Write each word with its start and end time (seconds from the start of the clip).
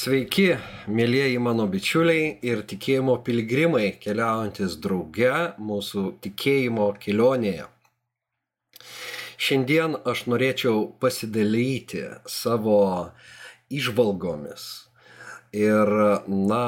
Sveiki, 0.00 0.54
mėlyjeji 0.88 1.40
mano 1.44 1.66
bičiuliai 1.68 2.28
ir 2.46 2.60
tikėjimo 2.70 3.18
piligrimai 3.26 3.90
keliaujantis 4.00 4.78
drauge 4.80 5.32
mūsų 5.70 6.04
tikėjimo 6.24 6.86
kelionėje. 7.02 7.66
Šiandien 9.48 9.98
aš 10.12 10.24
norėčiau 10.32 10.86
pasidalyti 11.04 12.06
savo 12.38 12.78
išvalgomis 13.68 14.66
ir, 15.60 15.94
na, 16.48 16.64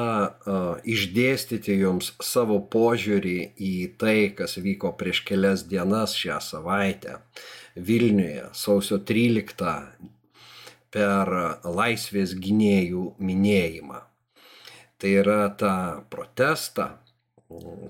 išdėstyti 0.97 1.80
jums 1.86 2.12
savo 2.20 2.60
požiūrį 2.77 3.38
į 3.56 3.75
tai, 4.03 4.19
kas 4.36 4.60
vyko 4.60 4.92
prieš 5.00 5.25
kelias 5.30 5.64
dienas 5.72 6.19
šią 6.20 6.42
savaitę 6.53 7.22
Vilniuje, 7.80 8.50
sausio 8.53 9.00
13 9.00 9.78
per 10.92 11.30
laisvės 11.64 12.34
gynėjų 12.38 13.04
minėjimą. 13.18 14.02
Tai 15.00 15.12
yra 15.22 15.46
ta 15.58 15.74
protesta, 16.12 16.92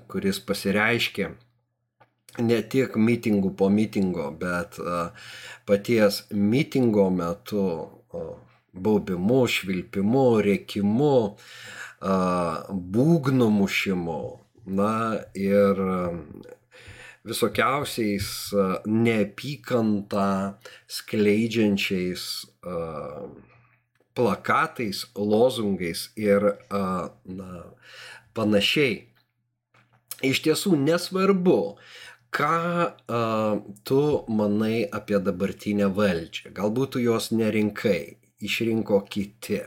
kuris 0.09 0.39
pasireiškė 0.43 1.27
ne 2.41 2.61
tik 2.65 2.95
mitingų 2.97 3.53
po 3.57 3.69
mitingo, 3.69 4.31
bet 4.39 4.79
paties 5.69 6.23
mitingo 6.31 7.09
metu 7.13 7.65
baubimu, 8.73 9.43
švilpimu, 9.45 10.25
rėkimu, 10.47 11.17
būgnų 12.97 13.49
mušimu. 13.59 14.21
Na 14.73 15.19
ir 15.35 15.83
visokiausiais 17.27 18.27
neapykantą 18.87 20.29
skleidžiančiais 20.97 22.23
plakatais, 24.13 25.05
lozungais 25.15 26.11
ir 26.19 26.45
na, 26.69 27.63
panašiai. 28.37 29.09
Iš 30.23 30.39
tiesų 30.45 30.77
nesvarbu, 30.79 31.59
ką 32.31 32.55
a, 32.55 33.21
tu 33.83 34.01
manai 34.31 34.85
apie 34.87 35.19
dabartinę 35.19 35.89
valdžią. 35.91 36.53
Galbūt 36.55 36.95
tu 36.95 37.03
jos 37.03 37.33
nerinkai, 37.35 38.15
išrinko 38.39 39.01
kiti. 39.11 39.59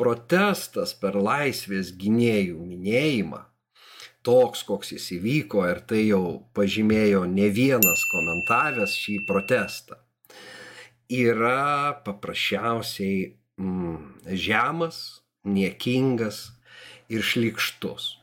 Protestas 0.00 0.94
per 0.96 1.18
laisvės 1.20 1.92
gynėjų 2.00 2.56
minėjimą 2.64 3.42
toks, 4.26 4.62
koks 4.66 4.94
jis 4.94 5.10
įvyko 5.18 5.66
ir 5.70 5.82
tai 5.90 6.06
jau 6.06 6.24
pažymėjo 6.56 7.24
ne 7.30 7.48
vienas 7.52 8.06
komentavęs 8.12 8.94
šį 8.96 9.18
protestą, 9.28 9.98
yra 11.12 12.00
paprasčiausiai 12.04 13.34
mm, 13.60 14.32
žemas, 14.32 14.98
niekingas 15.44 16.50
ir 17.12 17.22
šlikštus. 17.26 18.16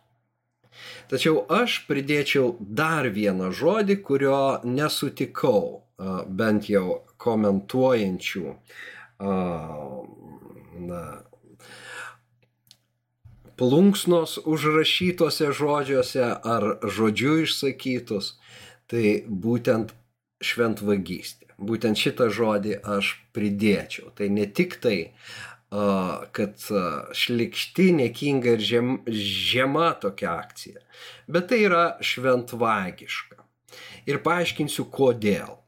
Tačiau 1.10 1.44
aš 1.52 1.82
pridėčiau 1.90 2.54
dar 2.60 3.10
vieną 3.12 3.50
žodį, 3.56 4.00
kurio 4.06 4.60
nesutikau, 4.64 5.84
bent 6.30 6.70
jau 6.72 7.02
komentuojančių 7.20 8.54
na, 10.90 11.02
plunksnos 13.60 14.38
užrašytose 14.48 15.52
žodžiuose 15.60 16.30
ar 16.54 16.70
žodžiu 16.98 17.42
išsakytus, 17.44 18.38
tai 18.88 19.20
būtent 19.28 19.92
šventvagystė. 20.40 21.49
Būtent 21.60 22.00
šitą 22.00 22.30
žodį 22.32 22.80
aš 22.98 23.14
pridėčiau. 23.36 24.14
Tai 24.16 24.30
ne 24.32 24.46
tik 24.48 24.78
tai, 24.84 25.00
kad 25.70 26.66
šlikšti, 27.14 27.92
nekinga 28.00 28.56
ir 28.58 28.64
žem, 28.66 28.92
žema 29.12 29.92
tokia 30.02 30.32
akcija, 30.40 30.82
bet 31.30 31.52
tai 31.52 31.62
yra 31.68 31.84
šventvagiška. 32.02 33.44
Ir 34.10 34.24
paaiškinsiu, 34.26 34.88
kodėl. 34.90 35.60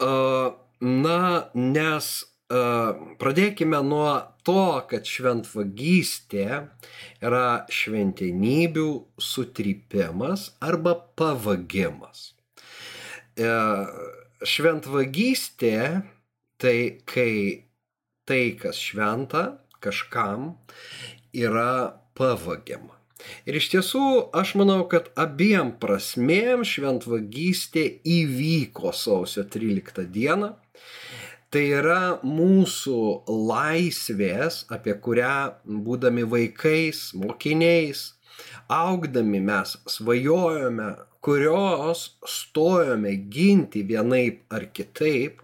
Na, 0.00 1.20
nes 1.54 2.08
pradėkime 3.20 3.80
nuo 3.86 4.10
to, 4.44 4.82
kad 4.90 5.06
šventvagystė 5.08 6.48
yra 7.24 7.64
šventenybių 7.72 8.88
sutrypimas 9.16 10.50
arba 10.60 10.98
pavagimas. 11.16 12.32
E, 13.36 13.52
šventvagystė 14.44 15.78
tai 16.60 16.76
kai 17.08 17.34
tai, 18.24 18.42
kas 18.60 18.80
šventa 18.80 19.44
kažkam, 19.84 20.54
yra 21.36 22.00
pavagiama. 22.16 22.94
Ir 23.48 23.56
iš 23.56 23.70
tiesų 23.72 24.04
aš 24.36 24.54
manau, 24.60 24.82
kad 24.88 25.10
abiem 25.20 25.72
prasmėm 25.80 26.64
šventvagystė 26.68 27.84
įvyko 28.04 28.92
sausio 28.96 29.44
13 29.48 30.08
dieną 30.12 30.54
Tai 31.54 31.60
yra 31.70 31.98
mūsų 32.26 33.00
laisvės, 33.30 34.64
apie 34.74 34.90
kurią 34.98 35.52
būdami 35.86 36.24
vaikais, 36.26 37.12
mokiniais, 37.14 38.00
augdami 38.66 39.38
mes 39.38 39.76
svajojome, 39.86 40.88
kurios 41.24 42.18
stojome 42.28 43.14
ginti 43.32 43.82
vienaip 43.88 44.42
ar 44.52 44.68
kitaip 44.76 45.40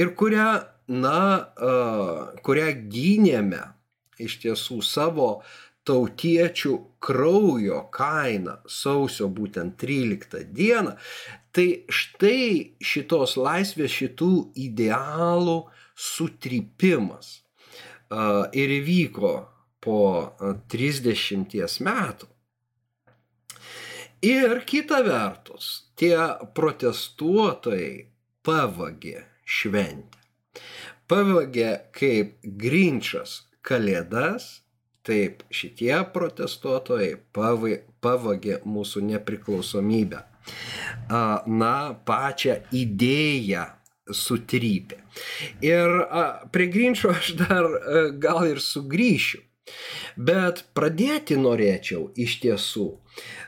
ir 0.00 0.14
kurią, 0.16 0.48
na, 0.88 1.20
kurią 2.46 2.70
gynėme 2.92 3.60
iš 4.24 4.38
tiesų 4.44 4.80
savo 4.84 5.28
tautiečių 5.84 6.74
kraujo 7.04 7.82
kaina 7.92 8.58
sausio 8.70 9.28
būtent 9.28 9.76
13 9.82 10.46
dieną, 10.56 10.94
tai 11.52 11.68
štai 11.92 12.76
šitos 12.80 13.36
laisvės, 13.36 13.92
šitų 13.92 14.32
idealų 14.64 15.58
sutrypimas 15.92 17.42
ir 18.56 18.78
įvyko 18.80 19.34
po 19.84 20.00
30 20.72 21.84
metų. 21.84 22.33
Ir 24.24 24.64
kita 24.68 25.02
vertus, 25.04 25.70
tie 26.00 26.16
protestuotojai 26.56 28.06
pavagė 28.44 29.24
šventę. 29.44 30.20
Pavagė 31.10 31.70
kaip 31.92 32.38
grinčas 32.60 33.42
kalėdas 33.64 34.64
Taip, 35.04 35.42
šitie 35.52 35.92
protestuotojai 36.14 37.10
pavagė 37.36 38.54
mūsų 38.64 39.02
nepriklausomybę. 39.10 40.22
Na, 41.12 41.72
pačią 42.08 42.54
idėją 42.72 43.66
sutrypė. 44.08 45.02
Ir 45.64 45.92
prie 46.56 46.68
Grinčio 46.72 47.12
aš 47.12 47.34
dar 47.42 47.68
gal 48.20 48.46
ir 48.48 48.64
sugrįšiu. 48.64 49.43
Bet 50.16 50.64
pradėti 50.76 51.36
norėčiau 51.40 52.10
iš 52.20 52.38
tiesų 52.42 52.88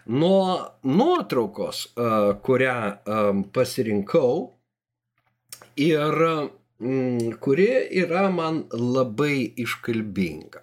nuo 0.06 0.44
nuotraukos, 0.82 1.82
kurią 2.46 2.76
pasirinkau 3.52 4.36
ir 5.76 6.22
mm, 6.80 7.36
kuri 7.40 7.68
yra 8.02 8.28
man 8.32 8.64
labai 8.72 9.52
iškalbinga. 9.64 10.62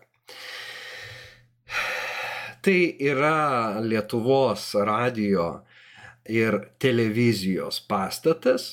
Tai 2.63 2.79
yra 3.03 3.81
Lietuvos 3.83 4.71
radio 4.87 5.65
ir 6.31 6.59
televizijos 6.79 7.81
pastatas. 7.87 8.71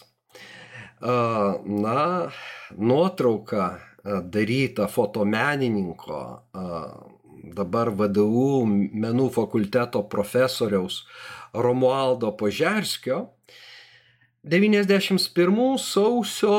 Na, 1.00 2.30
nuotrauka 2.76 3.80
daryta 4.04 4.86
fotomenininko, 4.88 6.20
dabar 7.56 7.90
VDU 7.96 8.64
menų 8.66 9.28
fakulteto 9.34 10.04
profesoriaus 10.08 11.02
Romualdo 11.54 12.32
Požerskio. 12.38 13.26
91 14.42 15.78
sausio 15.78 16.56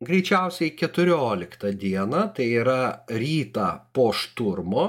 greičiausiai 0.00 0.72
14 0.76 1.74
dieną, 1.76 2.30
tai 2.36 2.46
yra 2.56 3.04
rytą 3.12 3.66
po 3.92 4.08
šturmo, 4.16 4.86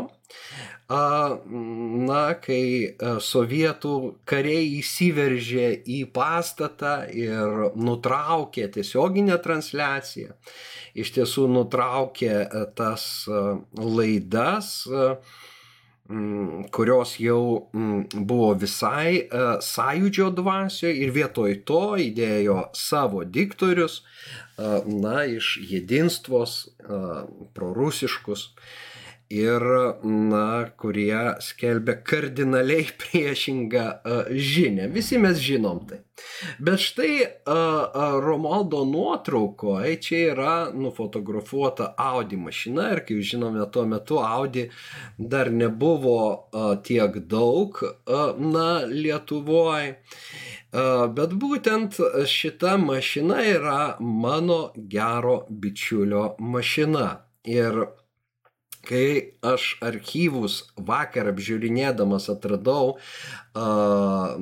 na, 0.92 2.24
kai 2.44 2.95
sovietų 3.24 3.94
kariai 4.28 4.80
įsiveržė 4.80 5.68
į 5.88 6.01
pastatą 6.13 6.95
ir 7.16 7.72
nutraukė 7.75 8.68
tiesioginę 8.75 9.38
transliaciją, 9.44 10.36
iš 10.95 11.13
tiesų 11.16 11.48
nutraukė 11.51 12.33
tas 12.75 13.06
laidas, 13.78 14.74
kurios 16.75 17.16
jau 17.24 17.44
buvo 18.12 18.51
visai 18.60 19.30
sąjūdžio 19.63 20.27
dvasioje 20.36 21.06
ir 21.06 21.13
vietoj 21.16 21.56
to 21.63 21.84
įdėjo 22.04 22.57
savo 22.75 23.24
diktorius, 23.24 24.01
na, 24.60 25.24
iš 25.24 25.56
jėdinstvos, 25.72 26.57
prorusiškus 27.56 28.50
ir, 29.31 29.63
na, 30.04 30.45
kurie 30.78 31.36
skelbia 31.39 31.95
kardinaliai 32.04 32.88
priešingą 33.01 33.86
žinę. 34.31 34.88
Visi 34.92 35.19
mes 35.22 35.39
žinom 35.39 35.86
tai. 35.89 36.01
Bet 36.60 36.80
štai 36.80 37.16
Romaldo 38.22 38.83
nuotraukoje 38.86 39.95
čia 40.01 40.19
yra 40.33 40.56
nufotografuota 40.74 41.94
Audi 41.98 42.38
mašina 42.38 42.92
ir 42.94 43.01
kaip 43.07 43.24
žinome, 43.25 43.63
tuo 43.72 43.86
metu 43.89 44.19
Audi 44.22 44.68
dar 45.18 45.51
nebuvo 45.51 46.50
tiek 46.86 47.18
daug, 47.31 47.81
na, 48.38 48.68
Lietuvoje. 48.86 49.95
Bet 51.16 51.34
būtent 51.36 51.98
šita 52.27 52.77
mašina 52.80 53.42
yra 53.48 53.80
mano 54.00 54.62
gero 54.75 55.42
bičiulio 55.50 56.36
mašina. 56.39 57.10
Ir 57.44 57.81
kai 58.86 59.33
aš 59.45 59.75
archyvus 59.86 60.62
vakar 60.78 61.30
apžiūrinėdamas 61.31 62.28
atradau 62.33 62.95
uh, 62.95 64.38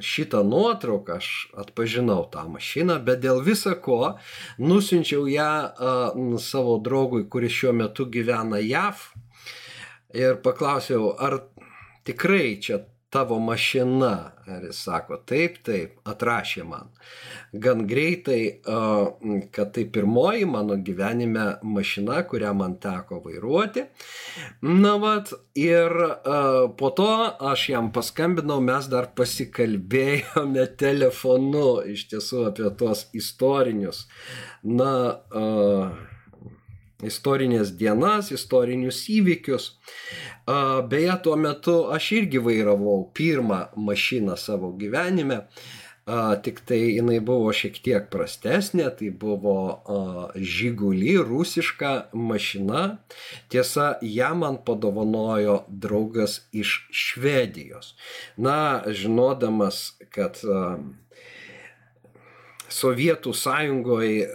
šitą 0.00 0.42
nuotrauką, 0.48 1.18
aš 1.20 1.30
atpažinau 1.64 2.24
tą 2.32 2.46
mašiną, 2.52 2.98
bet 3.04 3.22
dėl 3.24 3.42
visa 3.44 3.74
ko 3.76 4.16
nusinčiau 4.62 5.26
ją 5.30 5.50
uh, 5.68 6.38
savo 6.40 6.78
draugui, 6.84 7.26
kuris 7.28 7.52
šiuo 7.58 7.74
metu 7.82 8.08
gyvena 8.08 8.62
JAV 8.62 9.04
ir 10.16 10.40
paklausiau, 10.44 11.12
ar 11.16 11.42
tikrai 12.08 12.56
čia 12.60 12.82
tavo 13.12 13.38
mašina. 13.38 14.32
Ir 14.58 14.68
jis 14.68 14.82
sako, 14.86 15.18
taip, 15.28 15.58
taip, 15.66 15.96
atrašė 16.08 16.64
man. 16.68 16.90
Gan 17.52 17.86
greitai, 17.88 18.60
kad 19.54 19.72
tai 19.76 19.84
pirmoji 19.94 20.46
mano 20.48 20.76
gyvenime 20.76 21.46
mašina, 21.62 22.22
kurią 22.28 22.52
man 22.56 22.76
teko 22.82 23.20
vairuoti. 23.24 23.86
Na 24.68 24.94
vat, 25.02 25.32
ir 25.58 25.96
po 26.78 26.92
to 26.96 27.10
aš 27.52 27.68
jam 27.74 27.90
paskambinau, 27.94 28.60
mes 28.64 28.88
dar 28.92 29.10
pasikalbėjome 29.16 30.68
telefonu 30.84 31.66
iš 31.92 32.08
tiesų 32.12 32.46
apie 32.52 32.72
tos 32.80 33.06
istorinius, 33.16 34.06
na, 34.62 34.92
istorinės 37.06 37.74
dienas, 37.78 38.32
istorinius 38.34 39.04
įvykius. 39.12 39.72
Beje, 40.90 41.14
tuo 41.22 41.36
metu 41.38 41.76
aš 41.94 42.10
irgi 42.22 42.42
vairavau 42.42 43.04
pirmą 43.14 43.66
mašiną 43.76 44.36
savo 44.40 44.72
gyvenime. 44.78 45.46
Tik 46.42 46.64
tai 46.66 46.80
jinai 46.96 47.20
buvo 47.22 47.52
šiek 47.54 47.76
tiek 47.78 48.08
prastesnė, 48.10 48.88
tai 48.98 49.12
buvo 49.14 49.54
žygulį, 50.34 51.12
rusiška 51.28 51.92
mašina. 52.18 52.80
Tiesa, 53.54 53.92
ją 54.02 54.32
man 54.40 54.58
padovanojo 54.66 55.60
draugas 55.70 56.40
iš 56.50 56.80
Švedijos. 56.90 57.94
Na, 58.34 58.82
žinodamas, 58.90 59.92
kad 60.10 60.42
Sovietų 62.72 63.32
sąjungoje, 63.36 64.26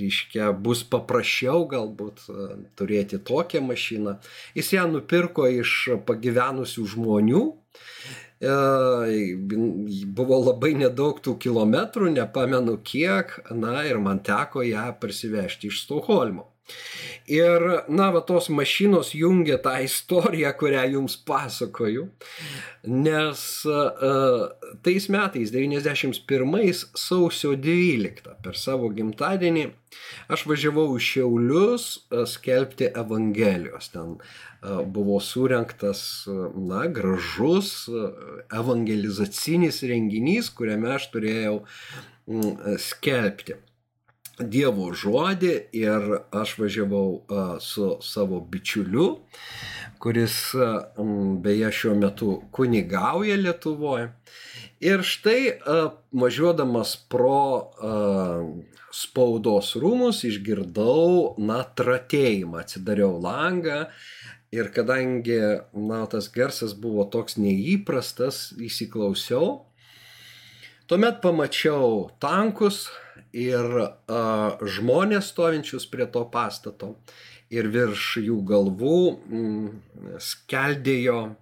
reiškia, 0.00 0.50
bus 0.52 0.82
paprasčiau 0.88 1.66
galbūt 1.70 2.24
e, 2.26 2.48
turėti 2.78 3.20
tokią 3.20 3.62
mašiną. 3.66 4.16
Jis 4.56 4.72
ją 4.76 4.86
nupirko 4.90 5.48
iš 5.60 5.76
pagyvenusių 6.08 6.86
žmonių. 6.94 7.42
E, 8.40 8.54
buvo 10.20 10.38
labai 10.46 10.72
nedaug 10.80 11.20
tų 11.24 11.36
kilometrų, 11.44 12.12
nepamenu 12.16 12.78
kiek, 12.80 13.36
na 13.52 13.84
ir 13.88 14.00
man 14.00 14.22
teko 14.24 14.64
ją 14.66 14.88
parsivežti 15.00 15.68
iš 15.70 15.84
Stokholmo. 15.84 16.49
Ir, 17.30 17.62
na, 17.88 18.08
va, 18.10 18.22
tos 18.26 18.48
mašinos 18.50 19.12
jungia 19.14 19.58
tą 19.62 19.76
istoriją, 19.84 20.50
kurią 20.58 20.86
jums 20.96 21.14
pasakoju, 21.28 22.08
nes 22.90 23.42
uh, 23.70 24.48
tais 24.82 25.06
metais, 25.12 25.52
91 25.54 26.82
sausio 26.98 27.54
12, 27.54 28.34
per 28.42 28.58
savo 28.58 28.90
gimtadienį, 28.96 29.68
aš 30.32 30.46
važiavau 30.50 30.88
į 30.96 31.06
Šiaulius 31.06 31.86
uh, 32.10 32.26
skelbti 32.26 32.90
Evangelijos. 33.04 33.92
Ten 33.94 34.18
uh, 34.18 34.82
buvo 34.82 35.22
surinktas, 35.22 36.02
na, 36.26 36.86
gražus 36.90 37.86
uh, 37.92 38.10
evangelizacinis 38.50 39.84
renginys, 39.86 40.50
kuriame 40.50 40.96
aš 40.98 41.12
turėjau 41.14 41.60
uh, 41.62 42.78
skelbti. 42.90 43.60
Dievo 44.40 44.90
žodį 44.96 45.52
ir 45.76 46.06
aš 46.32 46.54
važiavau 46.58 47.58
su 47.60 47.90
savo 48.04 48.40
bičiuliu, 48.40 49.08
kuris 50.00 50.36
beje 51.44 51.72
šiuo 51.80 51.96
metu 52.00 52.30
kunigauja 52.54 53.36
Lietuvoje. 53.36 54.10
Ir 54.80 55.04
štai 55.04 55.58
važiuodamas 56.16 56.94
pro 57.12 57.68
spaudos 58.90 59.74
rūmus 59.78 60.24
išgirdau, 60.26 61.36
na, 61.38 61.62
tratėjimą, 61.62 62.64
atsidariau 62.64 63.18
langą 63.22 63.84
ir 64.50 64.70
kadangi, 64.74 65.38
na, 65.76 66.04
tas 66.10 66.30
garsas 66.32 66.74
buvo 66.74 67.06
toks 67.10 67.38
neįprastas, 67.38 68.50
įsiklausiau. 68.58 69.66
Tuomet 70.90 71.20
pamačiau 71.22 72.08
tankus, 72.18 72.88
ir 73.36 73.66
a, 73.80 74.22
žmonės 74.76 75.30
stovinčius 75.32 75.86
prie 75.90 76.06
to 76.10 76.24
pastato 76.32 76.94
ir 77.50 77.68
virš 77.72 78.16
jų 78.24 78.40
galvų 78.46 78.98
m, 79.10 79.38
mm, 79.38 80.18
skeldėjo 80.22 81.20
m, 81.28 81.36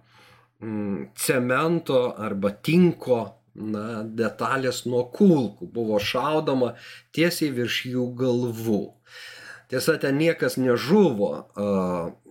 mm, 0.61 1.01
cemento 1.15 1.99
arba 2.17 2.51
tinko 2.51 3.19
na, 3.55 4.03
detalės 4.03 4.85
nuo 4.89 5.05
kulkų. 5.13 5.69
Buvo 5.73 5.99
šaudoma 5.99 6.73
tiesiai 7.15 7.51
virš 7.55 7.83
jų 7.93 8.07
galvų. 8.19 8.81
Tiesa, 9.69 9.99
ten 10.01 10.17
niekas 10.17 10.57
nežuvo, 10.57 11.29
a, 11.53 11.69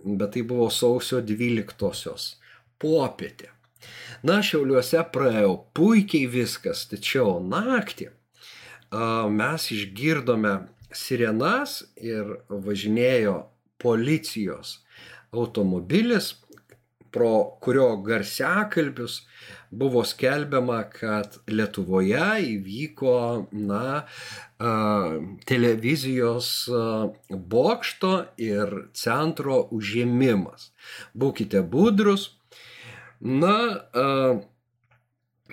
bet 0.03 0.35
tai 0.35 0.43
buvo 0.43 0.67
sausio 0.73 1.23
12-osios 1.23 2.33
popietė. 2.79 3.53
Na, 4.27 4.41
šiauliuose 4.43 4.99
praėjo 5.13 5.53
puikiai 5.77 6.27
viskas, 6.27 6.83
tačiau 6.91 7.37
naktį 7.39 8.09
mes 8.91 9.69
išgirdome 9.75 10.53
sirenas 10.95 11.83
ir 12.01 12.39
važinėjo 12.49 13.35
policijos 13.79 14.79
automobilis, 15.31 16.33
pro 17.11 17.57
kurio 17.61 17.95
garsiakalbius 18.05 19.21
buvo 19.71 20.03
skelbiama, 20.05 20.83
kad 20.93 21.37
Lietuvoje 21.47 22.25
įvyko 22.45 23.13
na, 23.51 24.03
televizijos 25.49 26.51
bokšto 27.29 28.13
ir 28.41 28.75
centro 28.93 29.61
užėmimas. 29.73 30.69
Būkite 31.13 31.61
budrus. 31.65 32.31
Na, 33.19 33.55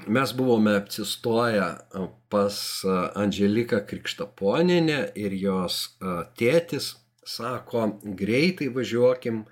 mes 0.06 0.32
buvome 0.32 0.76
apsistoję 0.76 1.64
pas 2.28 2.82
Angeliką 3.14 3.80
Krikštaponinę 3.86 5.00
ir 5.16 5.32
jos 5.32 5.98
tėtis 6.36 6.94
sako, 7.26 7.86
greitai 8.04 8.68
važiuokim 8.70 9.44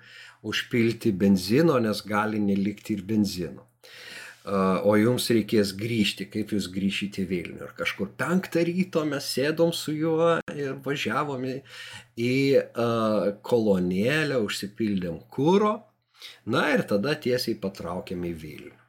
užpilti 0.45 1.11
benzino, 1.11 1.79
nes 1.79 2.01
gali 2.05 2.39
nelikti 2.39 2.95
ir 2.95 3.01
benzino. 3.07 3.65
O 4.85 4.93
jums 5.01 5.25
reikės 5.33 5.71
grįžti, 5.73 6.27
kaip 6.29 6.53
jūs 6.53 6.67
grįžite 6.69 7.23
į 7.23 7.29
Vilnių. 7.31 7.63
Ir 7.65 7.73
kažkur 7.79 8.11
penktą 8.19 8.61
ryto 8.67 9.01
mes 9.09 9.25
sėdom 9.25 9.73
su 9.73 9.95
juo 9.97 10.35
ir 10.53 10.77
važiavome 10.85 11.57
į 12.21 12.35
kolonėlę, 13.49 14.37
užsipildėm 14.45 15.23
kūro. 15.33 15.75
Na 16.45 16.67
ir 16.75 16.85
tada 16.85 17.17
tiesiai 17.17 17.57
patraukėm 17.57 18.29
į 18.29 18.33
Vilnių. 18.45 18.84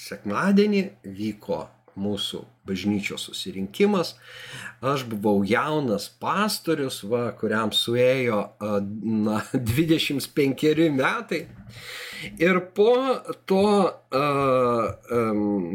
Sekmadienį 0.00 0.82
vyko 1.04 1.66
mūsų 2.00 2.44
bažnyčios 2.68 3.26
susirinkimas. 3.28 4.14
Aš 4.80 5.04
buvau 5.10 5.42
jaunas 5.46 6.08
pastorius, 6.22 7.02
va, 7.04 7.30
kuriam 7.36 7.72
suėjo 7.74 8.42
na, 8.60 9.40
25 9.74 10.90
metai. 10.94 11.44
Ir 12.40 12.60
po 12.76 12.92
to 13.48 13.64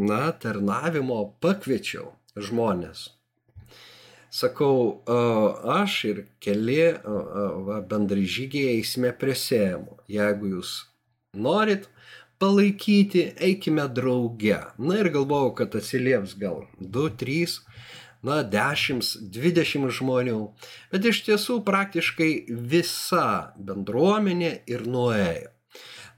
na, 0.09 0.23
tarnavimo 0.41 1.19
pakviečiau 1.41 2.11
žmonės. 2.37 3.09
Sakau, 4.35 4.99
aš 5.71 5.93
ir 6.09 6.17
keli 6.43 6.91
va, 7.05 7.79
bendrai 7.87 8.25
žygiai 8.27 8.75
eisime 8.75 9.13
prie 9.15 9.33
sėjimo. 9.39 9.95
Jeigu 10.11 10.57
jūs 10.57 10.73
norit, 11.39 11.87
palaikyti, 12.39 13.27
eikime 13.39 13.87
drauge. 13.91 14.59
Na 14.77 14.99
ir 15.01 15.11
galvojau, 15.13 15.53
kad 15.59 15.75
atsilieps 15.77 16.35
gal 16.39 16.65
2, 16.79 17.09
3, 17.21 17.57
na 18.25 18.41
10, 18.43 19.01
20 19.33 19.91
žmonių. 19.99 20.39
Bet 20.91 21.09
iš 21.11 21.23
tiesų 21.27 21.59
praktiškai 21.67 22.31
visa 22.73 23.27
bendruomenė 23.57 24.53
ir 24.71 24.87
nuėjo. 24.89 25.51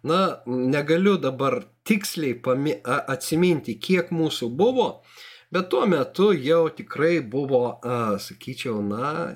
Na, 0.08 0.20
negaliu 0.48 1.18
dabar 1.20 1.64
tiksliai 1.88 2.38
pami, 2.40 2.78
atsiminti, 2.86 3.76
kiek 3.82 4.12
mūsų 4.14 4.48
buvo, 4.56 4.88
bet 5.52 5.72
tuo 5.74 5.88
metu 5.90 6.30
jau 6.32 6.68
tikrai 6.78 7.18
buvo, 7.20 7.64
a, 7.82 8.16
sakyčiau, 8.22 8.78
na, 8.86 9.34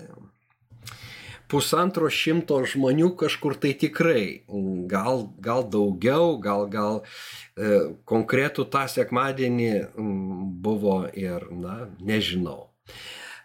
pusantro 1.51 2.07
šimto 2.07 2.61
žmonių 2.71 3.11
kažkur 3.19 3.57
tai 3.59 3.73
tikrai, 3.77 4.43
gal, 4.91 5.25
gal 5.43 5.65
daugiau, 5.67 6.37
gal, 6.41 6.67
gal 6.71 7.01
e, 7.01 7.93
konkretų 8.07 8.67
tą 8.71 8.85
sekmadienį 8.91 9.71
buvo 10.63 11.03
ir, 11.11 11.49
na, 11.51 11.81
nežinau. 11.99 12.69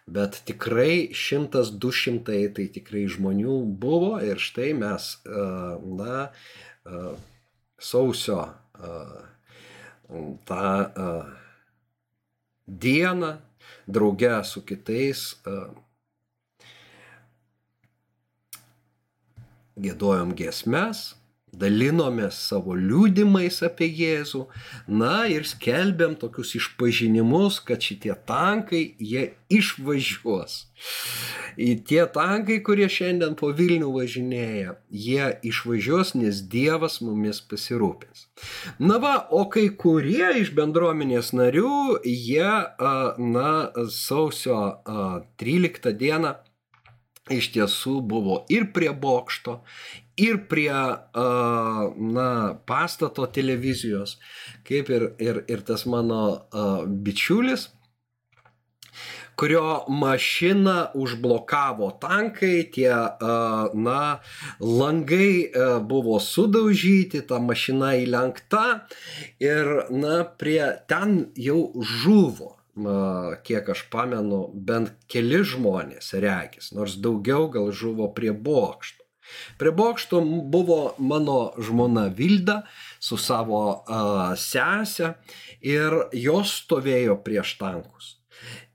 Bet 0.07 0.39
tikrai 0.47 1.11
šimtas, 1.19 1.73
du 1.75 1.91
šimtai 1.91 2.45
tai 2.55 2.69
tikrai 2.71 3.09
žmonių 3.11 3.59
buvo 3.83 4.21
ir 4.23 4.39
štai 4.39 4.71
mes, 4.79 5.17
e, 5.27 5.47
na, 5.99 6.29
e, 6.87 7.09
sausio 7.79 8.45
e, 8.47 8.93
tą 10.47 10.63
e, 10.81 11.25
dieną 12.69 13.37
drauge 13.89 14.45
su 14.45 14.63
kitais 14.63 15.43
e, 15.47 15.51
gėdojom 19.77 20.35
giesmes, 20.37 21.15
dalinomės 21.57 22.37
savo 22.51 22.75
liūdimais 22.77 23.63
apie 23.65 23.89
Jėzų, 23.89 24.45
na 24.89 25.25
ir 25.33 25.47
skelbėm 25.49 26.17
tokius 26.21 26.55
išpažinimus, 26.59 27.61
kad 27.65 27.83
šitie 27.85 28.15
tankai, 28.29 28.83
jie 29.01 29.31
išvažiuos. 29.53 30.59
Į 31.57 31.71
tie 31.89 32.03
tankai, 32.13 32.59
kurie 32.65 32.89
šiandien 32.93 33.37
po 33.41 33.49
Vilnių 33.57 33.89
važinėja, 33.95 34.77
jie 34.93 35.31
išvažiuos, 35.49 36.13
nes 36.19 36.43
Dievas 36.53 36.99
mumis 37.01 37.41
pasirūpins. 37.41 38.27
Na 38.83 38.99
va, 39.01 39.15
o 39.33 39.47
kai 39.53 39.71
kurie 39.73 40.35
iš 40.43 40.53
bendruomenės 40.57 41.33
narių, 41.37 42.03
jie, 42.05 42.51
na, 43.33 43.55
sausio 43.95 44.61
13 45.41 45.97
dieną 45.97 46.37
iš 47.31 47.51
tiesų 47.55 48.01
buvo 48.07 48.41
ir 48.53 48.69
prie 48.75 48.93
bokšto, 48.95 49.61
ir 50.17 50.43
prie 50.51 50.73
na, 52.17 52.29
pastato 52.69 53.27
televizijos, 53.27 54.17
kaip 54.69 54.91
ir, 54.93 55.09
ir, 55.23 55.43
ir 55.51 55.65
tas 55.67 55.87
mano 55.91 56.47
bičiulis, 56.87 57.71
kurio 59.37 59.85
mašiną 59.93 60.77
užblokavo 60.97 61.91
tankai, 62.01 62.71
tie, 62.73 62.95
na, 63.75 64.01
langai 64.61 65.53
buvo 65.85 66.17
sudaužyti, 66.23 67.21
ta 67.29 67.43
mašina 67.43 67.93
įlenkta 68.01 68.65
ir, 69.43 69.73
na, 69.93 70.23
prie 70.25 70.63
ten 70.89 71.27
jau 71.37 71.75
žuvo 71.85 72.56
kiek 72.77 73.69
aš 73.73 73.87
pamenu, 73.93 74.47
bent 74.53 74.93
keli 75.09 75.41
žmonės 75.45 76.13
regis, 76.21 76.73
nors 76.77 76.99
daugiau 77.01 77.49
gal 77.53 77.73
žuvo 77.73 78.11
prie 78.13 78.33
bokšto. 78.33 79.03
Prie 79.59 79.73
bokšto 79.75 80.21
buvo 80.53 80.95
mano 80.99 81.53
žmona 81.59 82.07
Vilda 82.15 82.61
su 83.01 83.17
savo 83.19 83.63
uh, 83.73 84.37
sesė 84.39 85.17
ir 85.67 85.97
jos 86.15 86.53
stovėjo 86.63 87.17
prieš 87.25 87.57
tankus. 87.59 88.13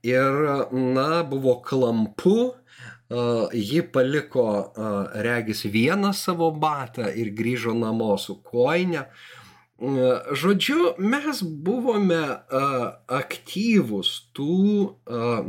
Ir, 0.04 0.34
na, 0.74 1.22
buvo 1.24 1.54
klampu, 1.64 2.52
uh, 2.52 3.48
ji 3.54 3.80
paliko, 3.94 4.48
uh, 4.60 5.14
regis, 5.24 5.62
vieną 5.64 6.12
savo 6.12 6.50
batą 6.50 7.06
ir 7.08 7.32
grįžo 7.38 7.72
namo 7.78 8.18
su 8.20 8.42
koinė. 8.42 9.06
Uh, 9.06 9.41
Žodžiu, 9.82 10.92
mes 11.02 11.40
buvome 11.42 12.20
aktyvūs 13.10 14.10
tų 14.36 14.58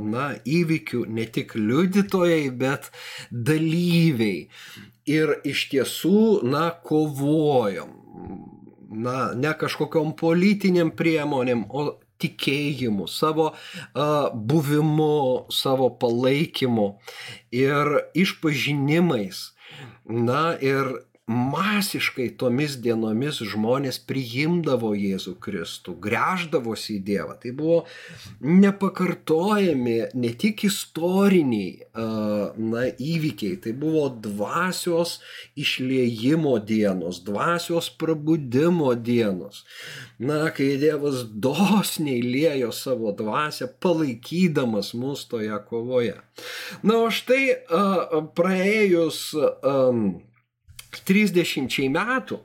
na, 0.10 0.26
įvykių 0.42 1.04
ne 1.06 1.28
tik 1.30 1.54
liudytojai, 1.54 2.48
bet 2.50 2.90
dalyviai. 3.30 4.48
Ir 5.06 5.36
iš 5.46 5.68
tiesų, 5.70 6.42
na, 6.50 6.72
kovojom. 6.72 7.94
Na, 8.94 9.34
ne 9.38 9.54
kažkokiam 9.54 10.16
politiniam 10.18 10.90
priemonėm, 10.98 11.68
o 11.70 12.00
tikėjimu, 12.24 13.08
savo 13.12 13.52
uh, 13.52 14.34
buvimu, 14.34 15.46
savo 15.54 15.90
palaikymu 16.00 16.94
ir 17.54 17.98
išpažinimais. 18.18 19.52
Na 20.08 20.54
ir 20.62 20.94
masiškai 21.32 22.26
tomis 22.36 22.74
dienomis 22.84 23.38
žmonės 23.48 24.02
priimdavo 24.04 24.90
Jėzų 24.92 25.38
Kristų, 25.44 25.94
greždavosi 26.04 26.98
į 26.98 27.04
Dievą. 27.08 27.38
Tai 27.40 27.54
buvo 27.56 27.78
nepakartojami 28.44 29.96
ne 30.20 30.32
tik 30.40 30.66
istoriniai 30.68 31.88
na, 32.60 32.84
įvykiai, 32.92 33.56
tai 33.64 33.72
buvo 33.72 34.10
dvasios 34.26 35.22
išliejimo 35.56 36.58
dienos, 36.60 37.22
dvasios 37.24 37.88
prabudimo 37.88 38.92
dienos. 39.00 39.64
Na, 40.20 40.52
kai 40.52 40.74
Dievas 40.82 41.24
dosniai 41.24 42.20
lėjo 42.20 42.74
savo 42.76 43.16
dvasę, 43.16 43.72
palaikydamas 43.80 44.92
mus 45.00 45.24
toje 45.32 45.56
kovoje. 45.72 46.20
Na, 46.84 47.00
o 47.08 47.10
štai 47.16 47.64
praėjus 48.36 49.30
um, 49.40 50.06
30 51.08 51.90
metų 51.94 52.42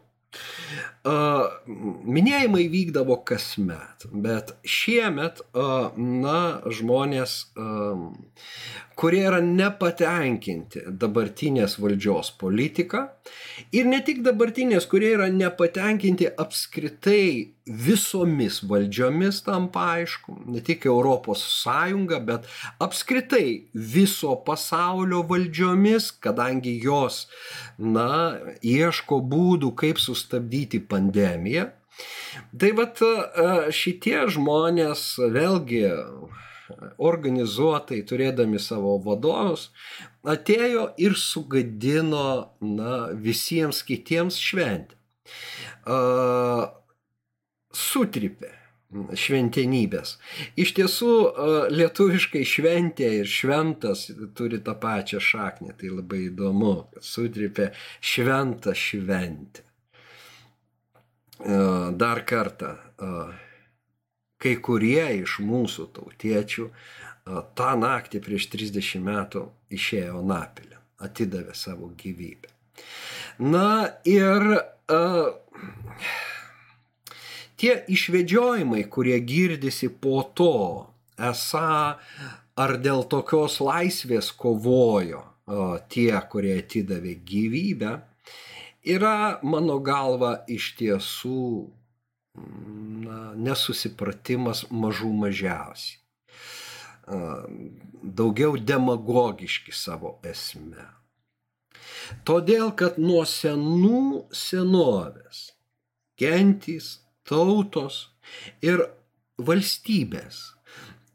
minėjimai 1.08 2.66
vykdavo 2.68 3.16
kasmet, 3.24 4.04
bet 4.12 4.52
šiemet, 4.66 5.40
na, 5.96 6.40
žmonės, 6.68 7.38
kurie 8.98 9.20
yra 9.28 9.38
nepatenkinti 9.44 10.82
dabartinės 11.00 11.76
valdžios 11.78 12.32
politika 12.40 13.04
ir 13.70 13.86
ne 13.86 14.00
tik 14.02 14.24
dabartinės, 14.26 14.88
kurie 14.90 15.12
yra 15.14 15.28
nepatenkinti 15.30 16.32
apskritai 16.42 17.54
visomis 17.68 18.58
valdžiomis 18.66 19.42
tam 19.46 19.68
paaišku, 19.70 20.34
ne 20.50 20.62
tik 20.64 20.88
Europos 20.90 21.44
Sąjunga, 21.60 22.18
bet 22.26 22.48
apskritai 22.82 23.68
viso 23.74 24.34
pasaulio 24.46 25.22
valdžiomis, 25.30 26.10
kadangi 26.24 26.74
jos, 26.82 27.26
na, 27.78 28.38
ieško 28.64 29.20
būdų, 29.30 29.74
kaip 29.78 30.02
sustabdyti 30.02 30.82
pandemiją. 30.90 31.68
Tai 32.58 32.74
vad 32.78 33.00
šitie 33.74 34.20
žmonės 34.30 35.04
vėlgi 35.34 35.86
organizuotai 36.98 38.02
turėdami 38.08 38.60
savo 38.62 38.96
vadovus, 39.04 39.68
atėjo 40.26 40.90
ir 41.00 41.16
sugadino 41.18 42.28
na, 42.60 43.00
visiems 43.14 43.82
kitiems 43.88 44.38
šventę. 44.42 44.96
Sutripė 47.78 48.54
šventenybės. 48.88 50.14
Iš 50.56 50.70
tiesų, 50.78 51.14
lietuviškai 51.76 52.40
šventė 52.48 53.10
ir 53.20 53.28
šventas 53.28 54.06
turi 54.36 54.62
tą 54.64 54.74
pačią 54.80 55.20
šaknį. 55.20 55.74
Tai 55.76 55.90
labai 55.98 56.22
įdomu, 56.30 56.74
kad 56.94 57.04
sutripė 57.04 57.70
šventą 58.00 58.72
šventę. 58.72 59.66
Dar 62.00 62.24
kartą, 62.26 62.72
kai 64.38 64.54
kurie 64.62 65.04
iš 65.20 65.38
mūsų 65.44 65.88
tautiečių 65.96 66.68
tą 67.58 67.72
naktį 67.78 68.20
prieš 68.24 68.48
30 68.54 69.02
metų 69.04 69.44
išėjo 69.74 70.22
napilę, 70.24 70.78
atidavė 71.04 71.54
savo 71.56 71.90
gyvybę. 71.98 72.50
Na 73.38 73.90
ir 74.08 74.44
uh, 74.54 75.28
tie 77.58 77.74
išvedžiojimai, 77.90 78.84
kurie 78.90 79.18
girdisi 79.20 79.90
po 79.90 80.22
to, 80.34 80.88
esą 81.18 81.98
ar 82.58 82.76
dėl 82.82 83.04
tokios 83.10 83.58
laisvės 83.62 84.30
kovojo 84.32 85.22
uh, 85.22 85.78
tie, 85.90 86.14
kurie 86.30 86.56
atidavė 86.62 87.18
gyvybę, 87.28 87.96
yra 88.88 89.38
mano 89.42 89.78
galva 89.84 90.38
iš 90.48 90.72
tiesų 90.78 91.42
na, 93.04 93.18
nesusipratimas 93.34 94.66
mažų 94.70 95.10
mažiausiai. 95.24 95.98
Daugiau 98.02 98.58
demagogiški 98.60 99.72
savo 99.72 100.18
esme. 100.26 100.84
Todėl, 102.28 102.70
kad 102.76 102.98
nuo 103.00 103.24
senų 103.28 104.28
senovės 104.34 105.48
gentys, 106.20 106.98
tautos 107.28 108.08
ir 108.64 108.84
valstybės 109.38 110.40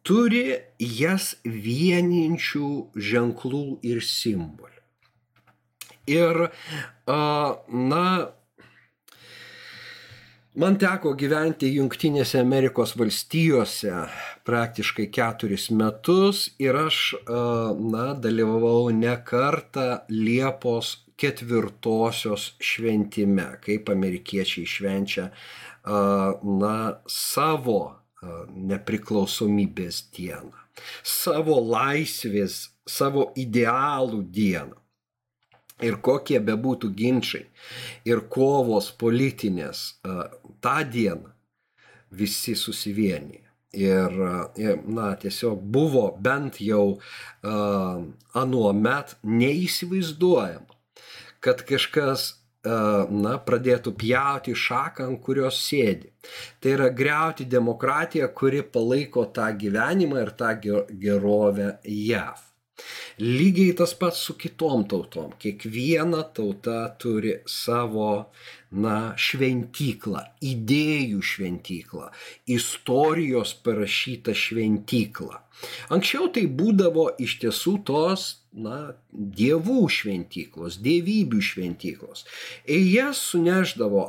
turi 0.07 0.59
jas 0.79 1.33
vieninčių 1.43 2.69
ženklų 3.09 3.65
ir 3.87 4.03
simbolių. 4.05 4.69
Ir, 6.11 6.39
na, 7.07 8.05
Man 10.53 10.75
teko 10.77 11.15
gyventi 11.17 11.65
Junktinėse 11.73 12.37
Amerikos 12.37 12.91
valstijose 12.93 14.03
praktiškai 14.45 15.07
keturis 15.09 15.71
metus 15.73 16.43
ir 16.61 16.77
aš, 16.77 16.99
na, 17.25 18.03
dalyvavau 18.13 18.91
ne 18.93 19.15
kartą 19.25 20.03
Liepos 20.13 20.91
ketvirtosios 21.17 22.51
šventime, 22.61 23.47
kaip 23.65 23.89
amerikiečiai 23.95 24.69
švenčia, 24.69 25.25
na, 26.61 26.77
savo 27.09 27.81
nepriklausomybės 28.53 30.03
dieną, 30.13 30.53
savo 31.01 31.57
laisvės, 31.65 32.61
savo 32.85 33.31
idealų 33.41 34.21
dieną 34.29 34.82
ir 35.81 35.97
kokie 36.05 36.39
bebūtų 36.43 36.91
ginčiai 36.97 37.47
ir 38.05 38.25
kovos 38.29 38.91
politinės, 38.99 39.85
tą 40.61 40.75
dieną 40.89 41.33
visi 42.13 42.55
susivienyje. 42.55 43.41
Ir, 43.73 44.13
na, 44.85 45.07
tiesiog 45.17 45.57
buvo 45.73 46.03
bent 46.21 46.59
jau 46.61 46.99
uh, 46.99 48.03
anuo 48.37 48.73
met 48.77 49.15
neįsivaizduojama, 49.25 50.77
kad 51.41 51.63
kažkas, 51.65 52.27
na, 52.63 53.33
pradėtų 53.43 53.91
pjauti 53.99 54.53
šaką, 54.55 55.09
ant 55.09 55.21
kurios 55.25 55.57
sėdi. 55.59 56.13
Tai 56.61 56.77
yra 56.77 56.89
greuti 56.95 57.49
demokratiją, 57.49 58.29
kuri 58.31 58.61
palaiko 58.63 59.25
tą 59.35 59.49
gyvenimą 59.57 60.21
ir 60.21 60.31
tą 60.39 60.53
gerovę 60.61 61.79
JAV. 61.83 62.52
Lygiai 63.21 63.75
tas 63.77 63.93
pats 63.93 64.23
su 64.25 64.33
kitom 64.41 64.87
tautom. 64.89 65.33
Kiekviena 65.41 66.23
tauta 66.35 66.77
turi 67.01 67.35
savo, 67.45 68.09
na, 68.73 69.13
šventyklą, 69.25 70.23
idėjų 70.41 71.21
šventyklą, 71.31 72.07
istorijos 72.55 73.53
parašytą 73.65 74.33
šventyklą. 74.33 75.43
Anksčiau 75.93 76.31
tai 76.33 76.47
būdavo 76.61 77.11
iš 77.21 77.37
tiesų 77.43 77.75
tos, 77.87 78.25
na, 78.53 78.95
dievų 79.13 79.85
šventyklos, 79.93 80.79
dievybių 80.83 81.41
šventyklos. 81.51 82.25
Ir 82.65 82.89
jas 82.89 83.21
suneždavo 83.29 84.07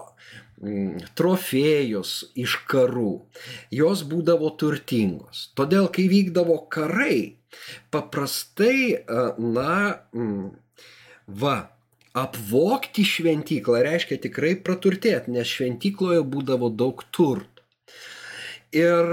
mm, 0.64 1.12
trofėjus 1.18 2.16
iš 2.40 2.58
karų. 2.72 3.14
Jos 3.74 4.04
būdavo 4.08 4.52
turtingos. 4.60 5.50
Todėl, 5.58 5.92
kai 5.92 6.08
vykdavo 6.12 6.62
karai, 6.72 7.36
Paprastai, 7.94 9.04
na, 9.38 10.00
mm, 10.12 10.50
va, 11.40 11.56
apvokti 12.14 13.04
šventyklą 13.06 13.82
reiškia 13.86 14.20
tikrai 14.28 14.54
praturtėti, 14.66 15.34
nes 15.34 15.50
šventykloje 15.50 16.22
būdavo 16.30 16.70
daug 16.70 17.02
turtų. 17.10 17.50
Ir, 18.74 19.06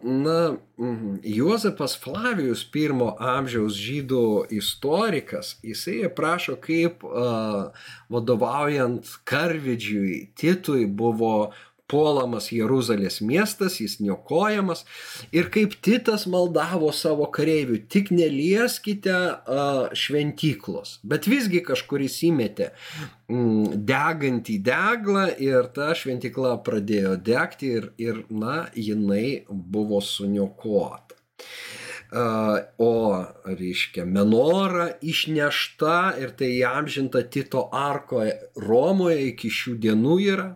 na, 0.00 0.36
mm, 0.80 1.18
Juozapas 1.28 1.92
Flavijus, 2.00 2.62
pirmo 2.72 3.10
amžiaus 3.20 3.76
žydų 3.76 4.46
istorikas, 4.56 5.58
jisai 5.60 5.98
aprašo, 6.08 6.56
kaip 6.56 7.04
vadovaujant 8.08 9.12
karvidžiui 9.28 10.30
Titui 10.40 10.86
buvo 10.88 11.52
puolamas 11.90 12.50
Jeruzalės 12.54 13.20
miestas, 13.24 13.78
jis 13.80 13.98
niokojamas. 14.02 14.84
Ir 15.34 15.50
kaip 15.54 15.76
Titas 15.86 16.26
maldavo 16.30 16.90
savo 16.94 17.28
kareivių, 17.34 17.80
tik 17.92 18.10
nelieskite 18.14 19.14
uh, 19.14 19.94
šventyklos, 19.96 20.98
bet 21.06 21.28
visgi 21.30 21.62
kažkuris 21.66 22.18
įmetė 22.30 22.72
mm, 23.30 23.82
degantį 23.86 24.58
deglą 24.66 25.28
ir 25.42 25.70
ta 25.76 25.92
šventykla 25.98 26.56
pradėjo 26.66 27.16
degti 27.22 27.74
ir, 27.80 27.90
ir 28.02 28.24
na, 28.30 28.64
jinai 28.74 29.44
buvo 29.50 30.02
suniokota 30.04 31.16
o, 32.12 32.90
reiškia, 33.44 34.04
menorą 34.06 34.88
išnešta 35.02 36.16
ir 36.22 36.34
tai 36.38 36.50
įamžinta 36.60 37.24
Tito 37.30 37.66
arkoje 37.74 38.36
Romoje 38.62 39.18
iki 39.32 39.50
šių 39.52 39.76
dienų 39.82 40.18
yra. 40.26 40.48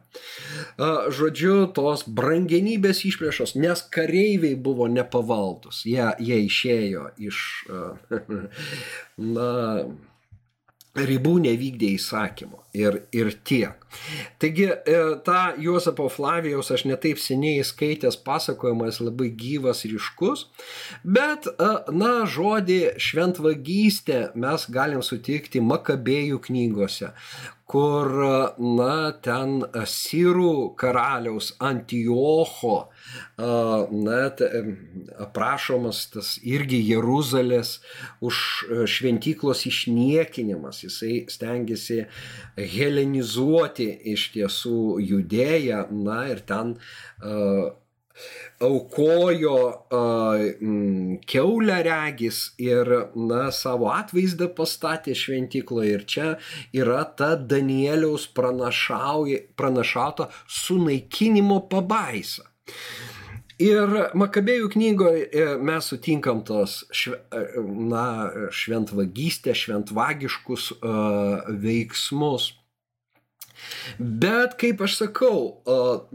Žodžiu, 1.21 1.55
tos 1.77 2.07
brangenybės 2.07 3.03
išplėšos, 3.09 3.57
nes 3.61 3.83
kareiviai 3.93 4.55
buvo 4.55 4.87
nepavaldus, 4.91 5.85
jie, 5.89 6.07
jie 6.23 6.39
išėjo 6.47 7.09
iš, 7.31 7.43
na, 9.35 9.51
ribų 10.97 11.37
nevykdė 11.45 11.93
įsakymo 11.97 12.65
ir, 12.75 13.03
ir 13.15 13.31
tiek. 13.47 13.77
Taigi 14.43 14.67
e, 14.71 14.97
tą 15.27 15.39
Juozapo 15.63 16.09
Flavijaus 16.11 16.71
aš 16.75 16.85
netaip 16.91 17.19
seniai 17.23 17.63
skaitęs 17.67 18.19
pasakojimas 18.27 19.01
labai 19.03 19.31
gyvas, 19.39 19.85
ryškus, 19.87 20.47
bet, 21.05 21.47
e, 21.51 21.71
na, 21.95 22.13
žodį 22.27 22.81
šventvagystė 23.03 24.21
mes 24.35 24.67
galim 24.71 25.03
sutikti 25.07 25.63
Makabėjų 25.63 26.43
knygose, 26.49 27.13
kur, 27.71 28.11
na, 28.59 28.95
ten 29.23 29.61
Sirų 29.87 30.73
karaliaus 30.79 31.55
Antiocho, 31.63 32.89
na, 33.39 34.21
aprašomas 35.27 36.05
tas 36.15 36.33
irgi 36.43 36.81
Jeruzalės 36.91 37.79
už 38.21 38.37
šventyklos 38.91 39.67
išniekinimas. 39.71 40.85
Jisai 40.87 41.25
stengiasi 41.33 42.05
helenizuoti 42.57 43.91
iš 44.15 44.31
tiesų 44.37 44.81
judėją, 45.13 45.87
na, 46.05 46.23
ir 46.33 46.43
ten 46.49 46.77
aukojo 48.61 49.57
keulę 51.27 51.79
regis 51.87 52.41
ir 52.61 52.91
na, 53.17 53.47
savo 53.55 53.89
atvaizdą 53.95 54.51
pastatė 54.57 55.15
šventykloje. 55.17 55.95
Ir 55.97 56.05
čia 56.15 56.29
yra 56.77 57.05
ta 57.17 57.33
Danieliaus 57.37 58.29
pranašauta 58.37 60.29
sunaikinimo 60.61 61.61
pabaisa. 61.73 62.50
Ir 63.61 63.91
Makabėjų 64.17 64.71
knygoje 64.73 65.27
e, 65.27 65.43
mes 65.61 65.91
sutinkam 65.93 66.41
tos 66.49 66.79
šve, 66.97 67.19
e, 67.29 67.61
na, 67.91 68.07
šventvagystę, 68.57 69.53
šventvagiškus 69.53 70.71
uh, 70.79 71.51
veiksmus. 71.61 72.55
Bet, 73.99 74.55
kaip 74.61 74.81
aš 74.85 74.95
sakau, 75.03 75.41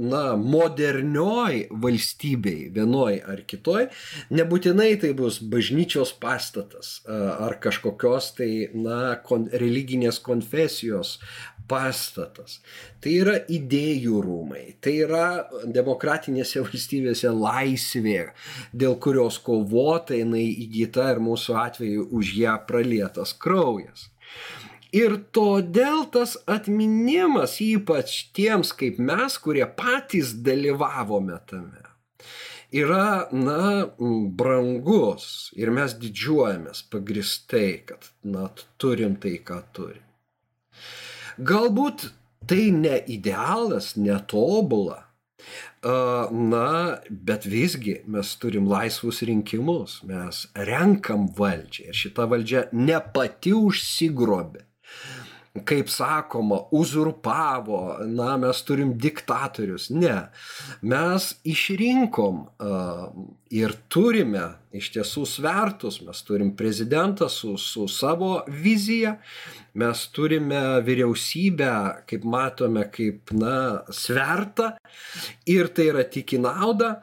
na, 0.01 0.23
modernioj 0.39 1.67
valstybei, 1.83 2.71
vienoj 2.73 3.19
ar 3.21 3.43
kitoj, 3.45 3.89
nebūtinai 4.33 4.95
tai 5.01 5.13
bus 5.17 5.37
bažnyčios 5.53 6.15
pastatas 6.21 6.95
ar 7.05 7.59
kažkokios 7.61 8.31
tai, 8.39 8.49
na, 8.73 9.19
kon, 9.21 9.45
religinės 9.53 10.17
konfesijos 10.25 11.19
pastatas, 11.69 12.59
tai 13.01 13.15
yra 13.21 13.35
idėjų 13.51 14.19
rūmai, 14.25 14.63
tai 14.83 14.95
yra 15.05 15.27
demokratinėse 15.65 16.63
valstybėse 16.65 17.31
laisvė, 17.33 18.19
dėl 18.73 18.97
kurios 19.01 19.39
kovota 19.41 20.17
jinai 20.17 20.45
įgyta 20.65 21.11
ir 21.15 21.23
mūsų 21.25 21.57
atveju 21.63 22.09
už 22.15 22.35
ją 22.41 22.59
pralietas 22.69 23.33
kraujas. 23.33 24.09
Ir 24.95 25.17
todėl 25.35 26.05
tas 26.13 26.37
atminimas, 26.47 27.57
ypač 27.59 28.29
tiems 28.37 28.71
kaip 28.79 29.01
mes, 29.01 29.35
kurie 29.43 29.65
patys 29.67 30.31
dalyvavome 30.45 31.35
tame, 31.49 31.83
yra, 32.71 33.27
na, 33.35 33.89
brangus 34.39 35.51
ir 35.59 35.73
mes 35.75 35.97
didžiuojamės 35.99 36.85
pagristai, 36.93 37.81
kad, 37.91 38.07
na, 38.23 38.47
turim 38.79 39.19
tai, 39.19 39.35
ką 39.43 39.61
turim. 39.75 40.04
Galbūt 41.39 42.09
tai 42.47 42.69
ne 42.71 42.99
idealas, 43.11 43.95
netobula, 43.97 45.01
na, 46.31 46.67
bet 47.09 47.45
visgi 47.45 47.99
mes 48.09 48.31
turim 48.41 48.69
laisvus 48.69 49.21
rinkimus, 49.27 49.99
mes 50.07 50.45
renkam 50.55 51.27
valdžią 51.37 51.89
ir 51.91 51.99
šita 51.99 52.25
valdžia 52.31 52.63
ne 52.73 52.97
pati 53.13 53.53
užsigrobė 53.53 54.63
kaip 55.63 55.89
sakoma, 55.89 56.59
uzurpavo, 56.71 57.97
na, 58.11 58.35
mes 58.37 58.59
turim 58.67 58.91
diktatorius. 58.99 59.87
Ne, 59.89 60.27
mes 60.83 61.29
išrinkom 61.47 62.41
ir 63.55 63.75
turime 63.87 64.43
iš 64.75 64.91
tiesų 64.97 65.23
svertus, 65.29 66.01
mes 66.03 66.19
turim 66.27 66.51
prezidentą 66.59 67.29
su, 67.31 67.55
su 67.61 67.87
savo 67.87 68.41
vizija, 68.51 69.15
mes 69.79 70.03
turime 70.15 70.81
vyriausybę, 70.83 71.71
kaip 72.09 72.27
matome, 72.27 72.87
kaip, 72.91 73.31
na, 73.31 73.85
svertą 73.95 74.73
ir 75.47 75.71
tai 75.71 75.91
yra 75.93 76.03
tik 76.03 76.35
į 76.35 76.43
naudą. 76.43 76.97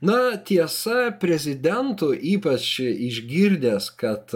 Na, 0.00 0.38
tiesa, 0.46 1.10
prezidentų 1.20 2.12
ypač 2.36 2.78
išgirdęs, 2.86 3.90
kad, 3.98 4.32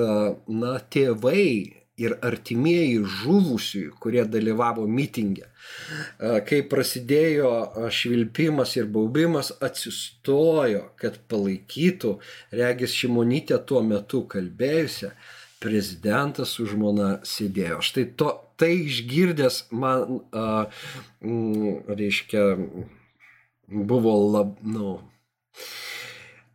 na, 0.51 0.81
tėvai 0.93 1.82
ir 2.03 2.17
artimieji 2.25 3.03
žuvusiųjų, 3.21 3.95
kurie 4.03 4.25
dalyvavo 4.29 4.87
mitingė. 4.91 5.49
Kai 6.49 6.61
prasidėjo 6.69 7.53
švilpimas 7.95 8.75
ir 8.79 8.89
baubimas, 8.93 9.53
atsistojo, 9.63 10.89
kad 11.01 11.21
palaikytų, 11.31 12.17
regis 12.59 12.97
Šimonytė 12.99 13.61
tuo 13.67 13.83
metu 13.87 14.25
kalbėjusią, 14.31 15.13
prezidentas 15.63 16.57
su 16.57 16.67
žmona 16.67 17.21
sėdėjo. 17.27 17.79
Štai 17.87 18.07
to, 18.19 18.33
tai 18.59 18.73
išgirdęs 18.83 19.63
man, 19.79 20.19
a, 20.35 20.67
m, 21.23 21.79
reiškia, 21.87 22.45
buvo 23.71 24.17
lab, 24.35 24.57
nu, 24.67 24.97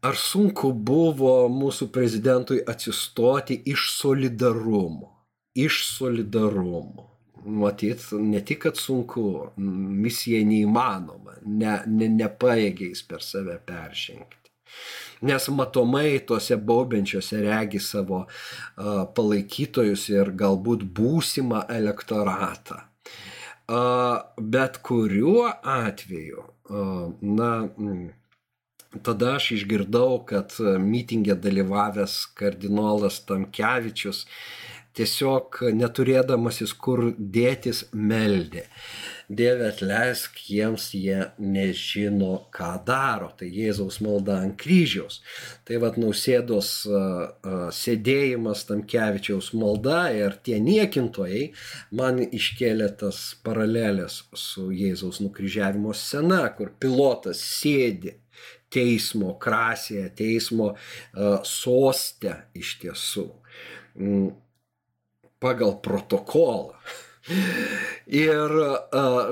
ar 0.04 0.20
sunku 0.20 0.74
buvo 0.92 1.36
mūsų 1.52 1.88
prezidentui 1.96 2.60
atsistoti 2.74 3.62
iš 3.72 3.92
solidarumo 3.96 5.17
iš 5.58 5.84
solidarumo. 5.98 7.08
Matyt, 7.48 8.02
ne 8.12 8.42
tik, 8.46 8.66
kad 8.66 8.78
sunku, 8.78 9.24
misija 10.04 10.42
neįmanoma, 10.44 11.38
ne, 11.46 11.78
ne, 11.88 12.10
nepaėgiais 12.12 13.06
per 13.08 13.24
save 13.24 13.56
peržengti. 13.66 14.52
Nes 15.22 15.48
matomai 15.50 16.20
tuose 16.28 16.58
baubiančiuose 16.70 17.40
regi 17.46 17.80
savo 17.82 18.20
uh, 18.26 19.06
palaikytojus 19.16 20.10
ir 20.12 20.34
galbūt 20.42 20.84
būsimą 21.00 21.64
elektoratą. 21.74 22.84
Uh, 23.68 24.20
bet 24.38 24.82
kuriuo 24.86 25.48
atveju, 25.64 26.44
uh, 26.70 27.08
na, 27.22 27.52
tada 29.08 29.34
aš 29.40 29.54
išgirdau, 29.58 30.22
kad 30.28 30.54
mitingė 30.84 31.36
dalyvavęs 31.42 32.20
kardinolas 32.38 33.24
Tamkevičius 33.28 34.26
tiesiog 34.98 35.62
neturėdamasis 35.78 36.74
kur 36.74 37.12
dėtis 37.18 37.86
meldė. 37.94 38.66
Dieve 39.28 39.66
atleisk 39.68 40.38
jiems, 40.48 40.86
jie 40.96 41.26
nežino, 41.44 42.46
ką 42.56 42.70
daro. 42.88 43.28
Tai 43.36 43.50
Jėzaus 43.52 44.00
malda 44.04 44.38
ant 44.46 44.56
kryžiaus. 44.62 45.20
Tai 45.68 45.82
vad 45.84 45.98
nausėdos 46.00 46.70
sėdėjimas 47.76 48.64
tam 48.70 48.86
kevičiaus 48.88 49.52
malda 49.60 50.06
ir 50.16 50.38
tie 50.48 50.62
niekintojai 50.64 51.44
man 52.00 52.24
iškėlė 52.24 52.88
tas 53.04 53.20
paralelės 53.44 54.22
su 54.32 54.70
Jėzaus 54.72 55.20
nukryžiavimo 55.26 55.92
scena, 55.92 56.46
kur 56.56 56.72
pilotas 56.80 57.44
sėdi 57.44 58.16
teismo 58.72 59.36
krasėje, 59.44 60.08
teismo 60.16 60.74
sostė 61.44 62.40
iš 62.56 62.78
tiesų. 62.84 63.30
Pagal 65.44 65.78
protokolą. 65.86 66.74
Ir 68.08 68.54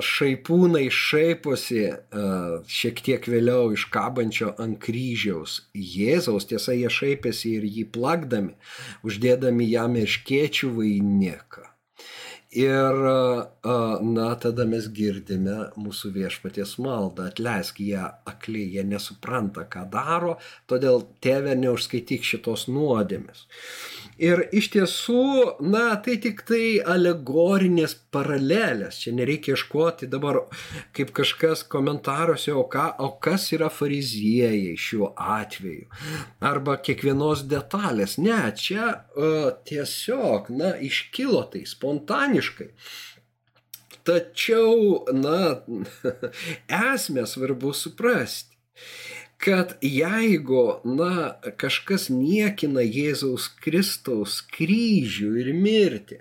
šaipūnai 0.04 0.84
šaiposi 0.92 1.84
šiek 2.78 3.00
tiek 3.06 3.28
vėliau 3.32 3.70
iš 3.72 3.86
kabančio 3.94 4.50
ant 4.60 4.76
kryžiaus 4.82 5.62
Jėzaus, 5.72 6.44
tiesa, 6.50 6.76
jie 6.76 6.90
šaipėsi 6.92 7.54
ir 7.56 7.64
jį 7.64 7.86
plakdami, 7.96 8.52
uždėdami 9.00 9.70
jam 9.70 9.96
iškiečių 10.02 10.74
vainiką. 10.76 11.64
Ir, 12.56 13.00
na, 14.16 14.26
tada 14.40 14.64
mes 14.68 14.86
girdime 14.96 15.56
mūsų 15.76 16.12
viešpaties 16.14 16.76
maldą, 16.80 17.26
atleisk 17.28 17.82
jie 17.84 18.00
akli, 18.00 18.62
jie 18.76 18.84
nesupranta, 18.88 19.66
ką 19.68 19.84
daro, 19.92 20.36
todėl 20.70 21.04
tėvė 21.20 21.52
neužskaityk 21.60 22.24
šitos 22.24 22.64
nuodėmės. 22.72 23.44
Ir 24.16 24.46
iš 24.56 24.70
tiesų, 24.72 25.22
na, 25.68 25.90
tai 26.00 26.14
tik 26.24 26.40
tai 26.48 26.78
alegorinės 26.80 27.92
paralelės. 28.14 29.02
Čia 29.02 29.12
nereikia 29.12 29.52
ieškoti 29.52 30.08
dabar, 30.08 30.38
kaip 30.96 31.12
kažkas 31.16 31.66
komentaruose, 31.68 32.54
o, 32.56 32.64
ką, 32.72 32.86
o 33.04 33.10
kas 33.20 33.50
yra 33.52 33.68
fariziejai 33.68 34.72
šiuo 34.80 35.10
atveju. 35.20 35.90
Arba 36.40 36.78
kiekvienos 36.80 37.44
detalės. 37.50 38.16
Ne, 38.16 38.38
čia 38.56 38.88
uh, 38.94 39.50
tiesiog, 39.68 40.48
na, 40.56 40.72
iškilo 40.80 41.44
tai 41.52 41.66
spontaniškai. 41.68 42.45
Tačiau, 44.06 45.04
na, 45.14 45.62
esmę 46.94 47.26
svarbu 47.26 47.72
suprasti 47.74 48.56
kad 49.38 49.76
jeigu, 49.82 50.80
na, 50.84 51.36
kažkas 51.60 52.08
niekina 52.10 52.80
Jėzaus 52.80 53.50
Kristaus 53.60 54.38
kryžių 54.54 55.34
ir 55.42 55.50
mirtį 55.52 56.20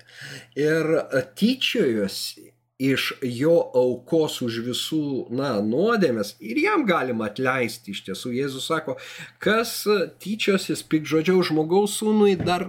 ir 0.59 0.91
tyčiojosi 1.39 2.51
iš 2.79 3.13
jo 3.23 3.55
aukos 3.77 4.41
už 4.43 4.59
visų, 4.65 5.05
na, 5.31 5.53
nuodėmės 5.63 6.33
ir 6.43 6.59
jam 6.59 6.83
galima 6.87 7.29
atleisti 7.29 7.93
iš 7.95 8.03
tiesų. 8.09 8.33
Jėzus 8.35 8.67
sako, 8.67 8.97
kas 9.39 9.77
tyčiosis 10.19 10.83
pikžodžiau 10.91 11.43
žmogaus 11.47 11.95
sūnui 12.01 12.35
dar 12.39 12.67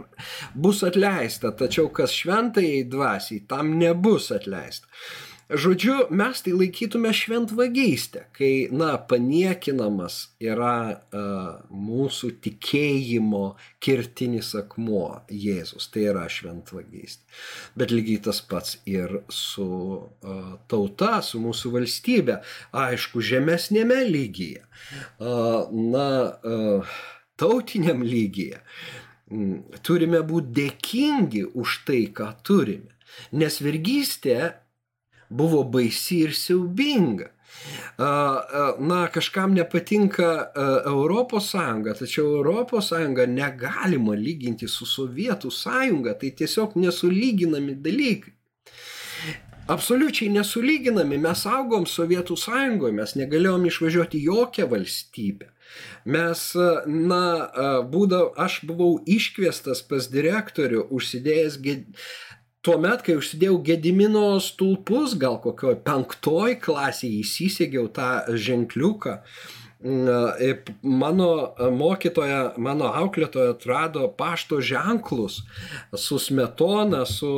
bus 0.55 0.85
atleista, 0.87 1.51
tačiau 1.51 1.91
kas 1.91 2.15
šventai 2.15 2.85
dvasiai 2.91 3.43
tam 3.51 3.75
nebus 3.81 4.31
atleista. 4.35 4.87
Žodžiu, 5.47 6.09
mes 6.11 6.41
tai 6.43 6.53
laikytume 6.59 7.13
šventvagystę, 7.15 8.25
kai, 8.35 8.67
na, 8.75 8.97
paniekinamas 8.99 10.17
yra 10.43 10.79
uh, 10.91 11.61
mūsų 11.71 12.33
tikėjimo 12.43 13.45
kirtinis 13.79 14.51
akmuo 14.59 15.21
Jėzus, 15.31 15.87
tai 15.95 16.09
yra 16.11 16.25
šventvagystė. 16.27 17.23
Bet 17.79 17.95
lygiai 17.95 18.25
tas 18.27 18.43
pats 18.43 18.81
ir 18.91 19.21
su 19.31 19.69
uh, 19.71 20.51
tauta, 20.67 21.21
su 21.23 21.39
mūsų 21.45 21.77
valstybė, 21.79 22.41
aišku, 22.83 23.23
žemesnėme 23.31 24.03
lygyje, 24.11 24.67
uh, 24.67 25.71
na, 25.71 26.11
uh, 26.43 27.01
tautiniam 27.39 28.03
lygyje. 28.03 28.65
Turime 29.87 30.27
būti 30.27 30.55
dėkingi 30.59 31.49
už 31.55 31.81
tai, 31.87 32.05
ką 32.11 32.33
turime. 32.43 32.97
Nes 33.31 33.63
vergystė 33.63 34.66
buvo 35.31 35.65
baisi 35.65 36.23
ir 36.27 36.35
siaubinga. 36.35 37.33
Na, 38.79 39.09
kažkam 39.13 39.55
nepatinka 39.57 40.53
Europos 40.87 41.51
Sąjunga, 41.51 41.95
tačiau 41.97 42.37
Europos 42.37 42.91
Sąjunga 42.93 43.27
negalima 43.27 44.15
lyginti 44.15 44.69
su 44.69 44.87
Sovietų 44.87 45.51
Sąjunga, 45.51 46.15
tai 46.21 46.31
tiesiog 46.37 46.77
nesulyginami 46.77 47.75
dalykai. 47.81 48.35
Absoliučiai 49.67 50.31
nesulyginami, 50.31 51.19
mes 51.19 51.41
augom 51.51 51.89
Sovietų 51.91 52.37
Sąjungoje, 52.39 52.95
mes 52.95 53.17
negalėjom 53.19 53.65
išvažiuoti 53.67 54.21
jokią 54.29 54.69
valstybę. 54.71 55.49
Mes, 56.07 56.43
na, 56.87 57.23
būdav, 57.91 58.29
aš 58.39 58.61
buvau 58.69 59.01
iškviestas 59.03 59.83
pas 59.89 60.07
direktorių, 60.13 60.85
užsidėjęs 60.95 61.59
tuomet, 62.67 63.05
kai 63.07 63.15
užsidėjau 63.21 63.61
Gedimino 63.67 64.41
stulpus, 64.43 65.15
gal 65.19 65.39
kokioj 65.43 65.79
penktoj 65.87 66.57
klasėje 66.65 67.23
įsisegiau 67.23 67.87
tą 67.95 68.11
ženkliuką, 68.35 69.21
mano 70.83 71.29
mokytoja, 71.73 72.55
mano 72.59 72.89
auklėtoja 72.97 73.53
atrado 73.55 74.09
pašto 74.09 74.61
ženklus 74.65 75.43
su 75.95 76.19
smetona, 76.19 77.05
su 77.07 77.31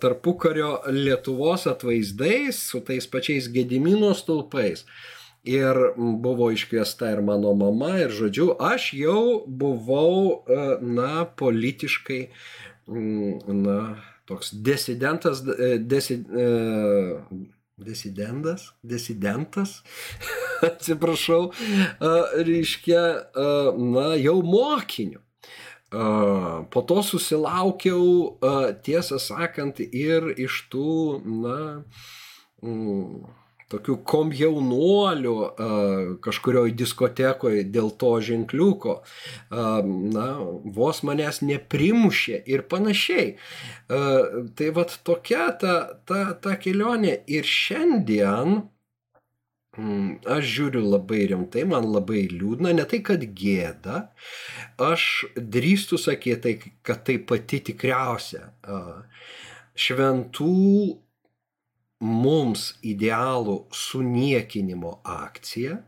tarpukario 0.00 0.80
Lietuvos 0.88 1.66
atvaizdais, 1.70 2.58
su 2.72 2.80
tais 2.80 3.06
pačiais 3.06 3.50
Gedimino 3.52 4.14
stulpais. 4.14 4.86
Ir 5.46 5.78
buvo 5.96 6.48
iškviesta 6.50 7.12
ir 7.12 7.20
mano 7.22 7.52
mama, 7.54 7.92
ir 8.02 8.10
žodžiu, 8.10 8.56
aš 8.58 8.88
jau 8.98 9.44
buvau, 9.46 10.42
na, 10.82 11.22
politiškai, 11.38 12.22
na, 12.88 13.78
toks 14.26 14.50
disidentas, 14.52 15.42
e, 15.46 15.78
desi, 15.78 16.18
e, 16.20 16.46
disidentas, 17.78 18.72
disidentas, 18.82 19.82
atsiprašau, 20.70 21.50
reiškia, 22.48 23.02
na, 23.76 24.06
jau 24.16 24.38
mokiniu. 24.42 25.20
Po 26.72 26.82
to 26.88 27.02
susilaukiau, 27.04 28.06
tiesą 28.82 29.20
sakant, 29.22 29.82
ir 29.84 30.32
iš 30.40 30.62
tų, 30.72 30.94
na, 31.44 31.58
tokių 33.72 33.96
komjaunuolių 34.06 35.34
kažkurioje 36.24 36.74
diskotekoje 36.78 37.64
dėl 37.74 37.90
to 38.00 38.12
ženkliuko, 38.28 39.00
na, 39.50 40.28
vos 40.78 41.02
manęs 41.06 41.42
neprimušė 41.46 42.40
ir 42.46 42.66
panašiai. 42.70 43.34
Tai 43.88 44.70
vad 44.78 44.94
tokia 45.06 45.50
ta, 45.60 45.76
ta, 46.06 46.22
ta 46.38 46.56
kelionė 46.62 47.18
ir 47.26 47.46
šiandien 47.46 48.60
mm, 49.76 50.12
Aš 50.36 50.52
žiūriu 50.54 50.84
labai 50.86 51.24
rimtai, 51.32 51.66
man 51.68 51.88
labai 51.90 52.26
liūdna, 52.30 52.72
ne 52.76 52.86
tai, 52.88 53.02
kad 53.04 53.24
gėda, 53.36 54.06
aš 54.82 55.26
drįstu 55.36 55.98
sakyti, 56.00 56.54
kad 56.86 57.02
tai 57.08 57.18
pati 57.18 57.60
tikriausia 57.70 58.46
šventų 59.76 60.54
mums 62.00 62.74
idealų 62.84 63.62
suniekinimo 63.72 64.98
akcija 65.04 65.78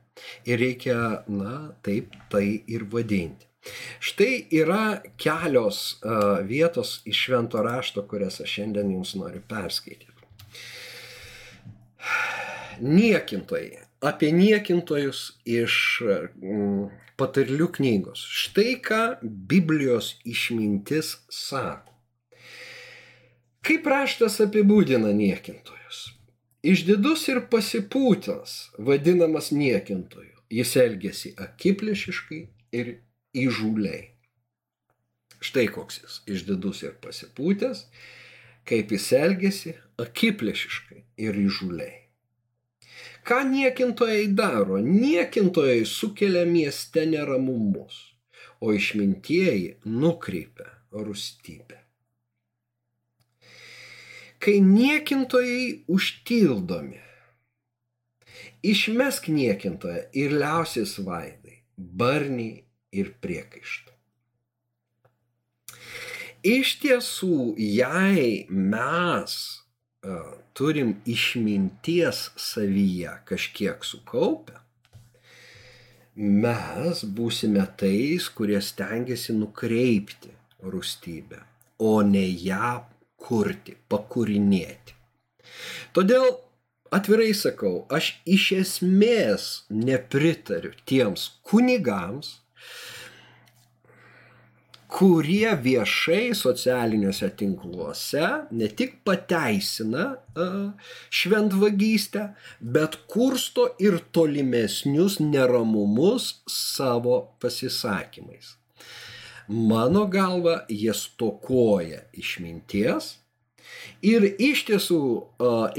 ir 0.49 0.61
reikia, 0.61 1.25
na, 1.29 1.75
taip 1.85 2.17
tai 2.33 2.63
ir 2.67 2.87
vadinti. 2.91 3.47
Štai 4.01 4.47
yra 4.55 5.01
kelios 5.21 5.99
uh, 6.01 6.41
vietos 6.47 7.01
iš 7.09 7.25
švento 7.27 7.63
rašto, 7.63 8.05
kurias 8.09 8.41
aš 8.41 8.55
šiandien 8.59 8.95
jums 8.95 9.15
noriu 9.19 9.43
perskaityti. 9.49 10.15
Niekintojai. 12.81 13.85
Apie 14.07 14.31
niekintojus 14.33 15.21
iš 15.43 15.75
mm, 16.07 16.85
patarlių 17.19 17.67
knygos. 17.75 18.23
Štai 18.23 18.77
ką 18.83 19.03
Biblijos 19.23 20.15
išmintis 20.25 21.17
sako. 21.29 21.97
Kaip 23.67 23.91
raštas 23.91 24.39
apibūdina 24.47 25.11
niekintojus? 25.13 25.78
Išdidus 26.67 27.29
ir 27.31 27.39
pasipūtęs, 27.53 28.53
vadinamas 28.83 29.53
niekintoju, 29.55 30.41
jis 30.51 30.73
elgesi 30.83 31.31
akiplėšiškai 31.39 32.41
ir 32.75 32.91
įžūliai. 33.39 34.01
Štai 35.39 35.69
koks 35.71 36.01
jis 36.03 36.19
išdidus 36.35 36.83
ir 36.83 36.99
pasipūtęs, 36.99 37.85
kaip 38.67 38.91
jis 38.91 39.07
elgesi 39.21 39.77
akiplėšiškai 40.03 41.05
ir 41.23 41.39
įžūliai. 41.47 41.95
Ką 43.23 43.45
niekintojai 43.55 44.27
daro? 44.35 44.83
Niekintojai 44.83 45.85
sukelia 45.87 46.43
mieste 46.43 47.07
neramumus, 47.07 48.03
o 48.59 48.75
išmintieji 48.75 49.77
nukreipia 49.87 50.73
rūstybę 50.91 51.87
kai 54.39 54.59
niekintojai 54.63 55.85
užtildomi. 55.91 57.01
Išmesk 58.63 59.29
niekintoją 59.31 60.03
ir 60.19 60.35
liausis 60.35 60.97
vaidai, 61.07 61.61
barniai 61.79 62.65
ir 62.95 63.13
priekaištų. 63.23 63.95
Iš 66.49 66.77
tiesų, 66.83 67.55
jei 67.59 68.47
mes 68.51 69.35
uh, 70.07 70.39
turim 70.55 70.97
išminties 71.07 72.29
savyje 72.39 73.17
kažkiek 73.27 73.83
sukaupę, 73.87 74.55
mes 76.19 77.03
būsime 77.15 77.63
tais, 77.79 78.29
kurie 78.31 78.61
stengiasi 78.63 79.35
nukreipti 79.35 80.31
rūstybę, 80.63 81.43
o 81.79 81.99
ne 82.03 82.25
ją 82.27 82.79
kurti, 83.19 83.77
pakurinėti. 83.91 84.97
Todėl 85.97 86.29
atvirai 86.95 87.33
sakau, 87.37 87.87
aš 87.93 88.13
iš 88.29 88.51
esmės 88.63 89.49
nepritariu 89.71 90.73
tiems 90.89 91.29
kunigams, 91.49 92.39
kurie 94.89 95.51
viešai 95.65 96.33
socialiniuose 96.37 97.29
tinkluose 97.37 98.29
ne 98.57 98.69
tik 98.81 98.95
pateisina 99.05 100.07
šventvagystę, 101.21 102.23
bet 102.77 102.97
kursto 103.13 103.69
ir 103.85 103.99
tolimesnius 104.17 105.19
neramumus 105.21 106.31
savo 106.49 107.19
pasisakymais. 107.43 108.55
Mano 109.49 110.07
galva, 110.07 110.67
jie 110.69 110.93
stokoja 110.93 112.03
išminties 112.13 113.15
ir 114.05 114.27
iš 114.39 114.67
tiesų 114.69 115.01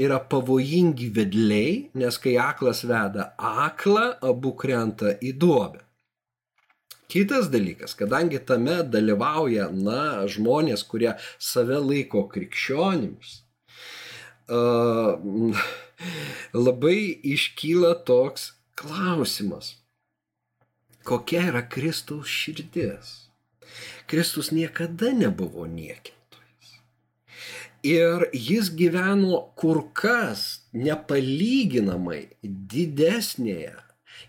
yra 0.02 0.18
pavojingi 0.32 1.10
vedliai, 1.14 1.76
nes 1.94 2.18
kai 2.18 2.34
aklas 2.42 2.82
veda 2.82 3.30
aklą, 3.38 4.16
abu 4.26 4.52
krenta 4.58 5.14
į 5.22 5.36
duobę. 5.38 5.84
Kitas 7.10 7.48
dalykas, 7.50 7.94
kadangi 7.98 8.38
tame 8.46 8.80
dalyvauja, 8.86 9.68
na, 9.74 10.26
žmonės, 10.30 10.84
kurie 10.86 11.16
save 11.38 11.78
laiko 11.82 12.22
krikščionims, 12.30 13.32
uh, 14.50 15.18
labai 16.66 16.98
iškyla 17.34 17.96
toks 18.06 18.52
klausimas, 18.78 19.74
kokia 21.06 21.48
yra 21.50 21.66
Kristaus 21.66 22.30
širdis. 22.30 23.29
Kristus 24.10 24.50
niekada 24.52 25.12
nebuvo 25.12 25.66
niekintojas. 25.66 26.72
Ir 27.86 28.26
jis 28.36 28.72
gyveno 28.76 29.42
kur 29.56 29.86
kas 29.96 30.66
nepalyginamai 30.76 32.26
didesnėje 32.42 33.76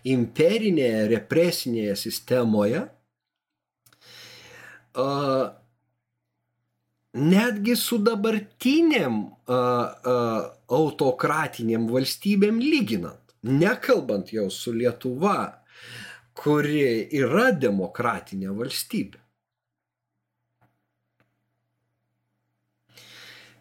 imperinėje 0.08 1.06
represinėje 1.12 1.96
sistemoje, 2.00 2.86
netgi 7.12 7.76
su 7.76 7.98
dabartiniam 8.02 9.22
autokratiniam 10.72 11.86
valstybėm 11.92 12.60
lyginant, 12.60 13.36
nekalbant 13.42 14.32
jau 14.32 14.48
su 14.50 14.72
Lietuva, 14.76 15.64
kuri 16.32 17.08
yra 17.20 17.50
demokratinė 17.52 18.52
valstybė. 18.56 19.21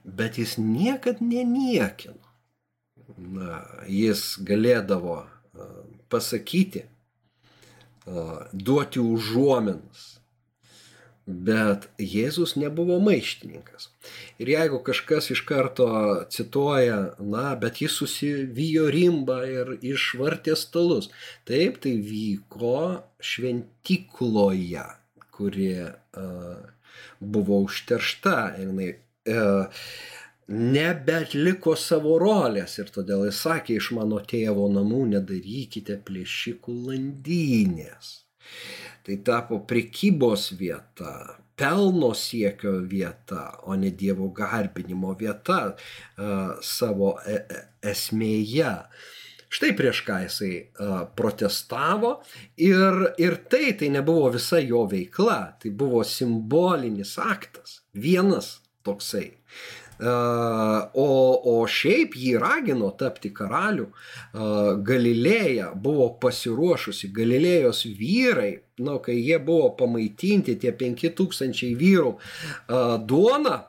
Bet 0.03 0.37
jis 0.37 0.57
niekad 0.57 1.21
neniekino. 1.21 2.19
Na, 3.17 3.61
jis 3.91 4.39
galėdavo 4.47 5.21
pasakyti, 6.09 6.85
duoti 8.53 9.03
užuominas. 9.03 10.07
Bet 11.31 11.85
Jėzus 12.01 12.55
nebuvo 12.57 12.97
maištininkas. 12.99 13.91
Ir 14.41 14.49
jeigu 14.51 14.79
kažkas 14.83 15.29
iš 15.31 15.43
karto 15.47 15.85
cituoja, 16.33 17.13
na, 17.21 17.53
bet 17.61 17.77
jis 17.83 17.93
susivijo 18.01 18.87
rimbą 18.91 19.37
ir 19.47 19.69
išvartė 19.85 20.57
stalus. 20.59 21.11
Taip, 21.47 21.77
tai 21.85 21.93
vyko 22.01 23.05
šventikloje, 23.21 24.87
kuri 25.31 25.69
uh, 25.85 26.57
buvo 27.21 27.61
užteršta 27.69 28.37
ir 28.57 28.71
jinai 28.71 28.89
E, 29.25 29.41
nebetliko 30.51 31.75
savo 31.79 32.17
rolės 32.19 32.79
ir 32.81 32.89
todėl 32.91 33.27
jis 33.27 33.43
sakė, 33.45 33.77
iš 33.77 33.91
mano 33.95 34.19
tėvo 34.27 34.65
namų 34.73 35.05
nedarykite 35.13 35.99
plėšikų 36.07 36.75
landynės. 36.89 38.15
Tai 39.05 39.17
tapo 39.25 39.61
prekybos 39.69 40.51
vieta, 40.59 41.13
pelno 41.55 42.11
siekio 42.17 42.79
vieta, 42.89 43.45
o 43.69 43.77
ne 43.77 43.93
Dievo 43.93 44.29
garbinimo 44.33 45.15
vieta 45.17 45.61
savo 46.65 47.15
e, 47.25 47.37
e, 47.37 47.63
esmėje. 47.93 48.75
Štai 49.51 49.73
prieš 49.75 49.99
ką 50.07 50.17
jisai 50.23 50.53
uh, 50.79 51.01
protestavo 51.11 52.13
ir, 52.55 53.01
ir 53.19 53.33
tai, 53.51 53.73
tai 53.75 53.89
nebuvo 53.91 54.29
visa 54.31 54.61
jo 54.63 54.85
veikla, 54.87 55.57
tai 55.59 55.73
buvo 55.75 56.05
simbolinis 56.07 57.17
aktas, 57.19 57.81
vienas 57.91 58.60
toksai. 58.85 59.29
Uh, 60.01 60.87
o, 60.97 61.09
o 61.45 61.55
šiaip 61.69 62.15
jį 62.17 62.31
ragino 62.41 62.87
tapti 62.97 63.29
karalių. 63.37 63.83
Uh, 63.85 64.79
Galilėja 64.81 65.67
buvo 65.77 66.07
pasiruošusi, 66.23 67.11
Galilėjos 67.13 67.83
vyrai, 67.99 68.55
nu, 68.81 68.97
kai 69.05 69.19
jie 69.19 69.37
buvo 69.37 69.69
pamaitinti, 69.77 70.57
tie 70.57 70.73
5000 70.73 71.75
vyrų 71.77 72.15
uh, 72.15 72.95
duona, 72.97 73.59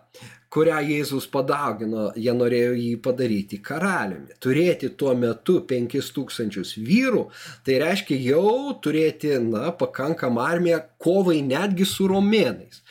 kurią 0.53 0.81
Jėzus 0.85 1.27
padaugino, 1.33 2.11
jie 2.19 2.33
norėjo 2.37 2.73
jį 2.77 2.91
padaryti 3.05 3.59
karaliumi. 3.65 4.37
Turėti 4.43 4.91
tuo 5.01 5.15
metu 5.17 5.61
5000 5.69 6.77
vyrų, 6.85 7.23
tai 7.65 7.79
reiškia 7.81 8.19
jau 8.21 8.75
turėti, 8.85 9.33
na, 9.47 9.71
pakankamą 9.79 10.45
armiją 10.45 10.83
kovai 11.03 11.41
netgi 11.47 11.87
su 11.89 12.09
romėnais. 12.11 12.83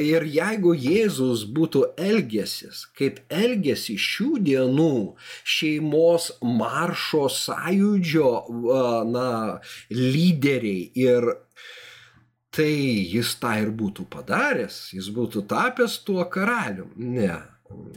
Ir 0.00 0.24
jeigu 0.26 0.72
Jėzus 0.74 1.44
būtų 1.52 1.84
elgesis, 2.00 2.86
kaip 2.96 3.20
elgesi 3.28 3.98
šių 4.00 4.30
dienų 4.48 4.96
šeimos 5.44 6.32
maršo 6.40 7.26
sąjūdžio, 7.36 8.32
na, 9.12 9.28
lyderiai 9.92 10.88
ir 10.96 11.32
tai 12.54 12.72
jis 13.12 13.36
tą 13.42 13.54
ir 13.62 13.70
būtų 13.74 14.06
padaręs, 14.10 14.90
jis 14.96 15.10
būtų 15.14 15.44
tapęs 15.50 16.00
tuo 16.06 16.24
karalium. 16.30 16.90
Ne. 16.96 17.36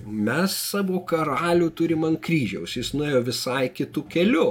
Mes 0.06 0.54
savo 0.54 1.02
karalių 1.10 1.72
turim 1.74 2.06
ant 2.06 2.22
kryžiaus, 2.22 2.76
jis 2.78 2.94
nuėjo 2.94 3.24
visai 3.32 3.66
kitų 3.74 4.06
kelių. 4.14 4.50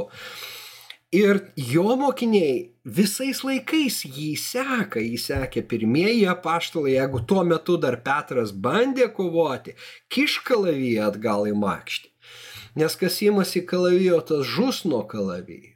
Ir 1.13 1.43
jo 1.61 1.93
mokiniai 2.01 2.73
visais 2.83 3.43
laikais 3.45 4.01
jį 4.07 4.31
seka, 4.41 4.99
jį 4.99 5.19
sekė 5.21 5.63
pirmieji 5.69 6.25
apaštalai, 6.33 6.97
jeigu 6.97 7.21
tuo 7.29 7.45
metu 7.45 7.77
dar 7.77 7.99
Petras 8.03 8.51
bandė 8.51 9.11
kovoti, 9.13 9.77
kiš 10.09 10.41
kalaviją 10.49 11.11
atgal 11.13 11.47
į 11.51 11.53
makštį. 11.61 12.09
Nes 12.81 12.97
kas 12.97 13.21
įmasi 13.21 13.61
kalavijo, 13.69 14.23
tas 14.25 14.49
žus 14.49 14.83
nuo 14.89 15.03
kalavijo. 15.05 15.72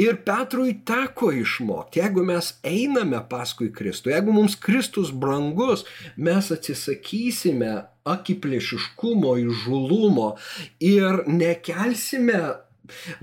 Ir 0.00 0.18
Petrui 0.26 0.74
teko 0.86 1.30
išmokti, 1.42 2.02
jeigu 2.02 2.24
mes 2.26 2.52
einame 2.66 3.22
paskui 3.30 3.70
Kristų, 3.74 4.12
jeigu 4.14 4.34
mums 4.34 4.56
Kristus 4.60 5.12
brangus, 5.12 5.86
mes 6.16 6.50
atsisakysime 6.54 7.72
akiplėšiškumo, 8.08 9.36
įžulumo 9.46 10.34
ir 10.82 11.22
nekelsime 11.30 12.42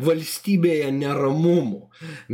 valstybėje 0.01 0.89
neramumų. 0.95 1.81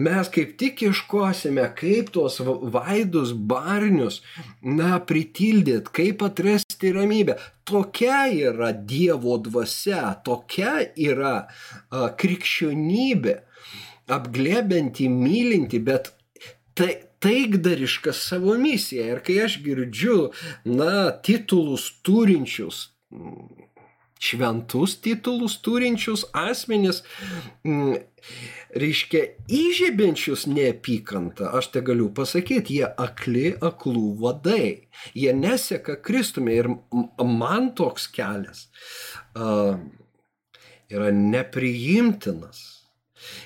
Mes 0.07 0.29
kaip 0.33 0.53
tik 0.61 0.83
ieškosime, 0.85 1.65
kaip 1.77 2.11
tuos 2.15 2.37
vaidus, 2.41 3.33
barnius, 3.33 4.21
na, 4.61 4.99
pritildyti, 5.09 5.91
kaip 5.99 6.23
atrasti 6.25 6.93
ramybę. 6.95 7.37
Tokia 7.65 8.27
yra 8.29 8.71
Dievo 8.71 9.39
dvasia, 9.41 10.13
tokia 10.25 10.77
yra 10.93 11.35
a, 11.45 12.07
krikščionybė 12.13 13.39
apglėbinti, 14.11 15.09
mylinti, 15.09 15.79
bet 15.83 16.11
tai, 16.77 16.93
taikdariška 17.25 18.13
savo 18.13 18.57
misija. 18.61 19.07
Ir 19.15 19.23
kai 19.25 19.39
aš 19.45 19.59
girdžiu, 19.65 20.17
na, 20.69 21.09
titulus 21.25 21.87
turinčius, 22.05 22.89
šventus 24.21 24.97
titulus 25.03 25.57
turinčius 25.65 26.25
asmenis, 26.37 27.01
m, 27.65 27.95
reiškia, 28.75 29.23
įžibinčius 29.61 30.45
neapykantą, 30.51 31.49
aš 31.57 31.71
te 31.73 31.83
galiu 31.85 32.09
pasakyti, 32.15 32.79
jie 32.79 32.87
akli, 33.07 33.51
aklų 33.71 34.07
vadai. 34.21 34.87
Jie 35.17 35.33
neseka 35.35 35.97
Kristumi 36.05 36.57
ir 36.61 36.71
man 37.19 37.71
toks 37.77 38.07
kelias 38.13 38.67
uh, 39.35 39.77
yra 40.91 41.11
nepriimtinas. 41.15 42.74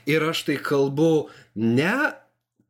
Ir 0.10 0.26
aš 0.32 0.46
tai 0.50 0.58
kalbu 0.64 1.30
ne 1.56 1.96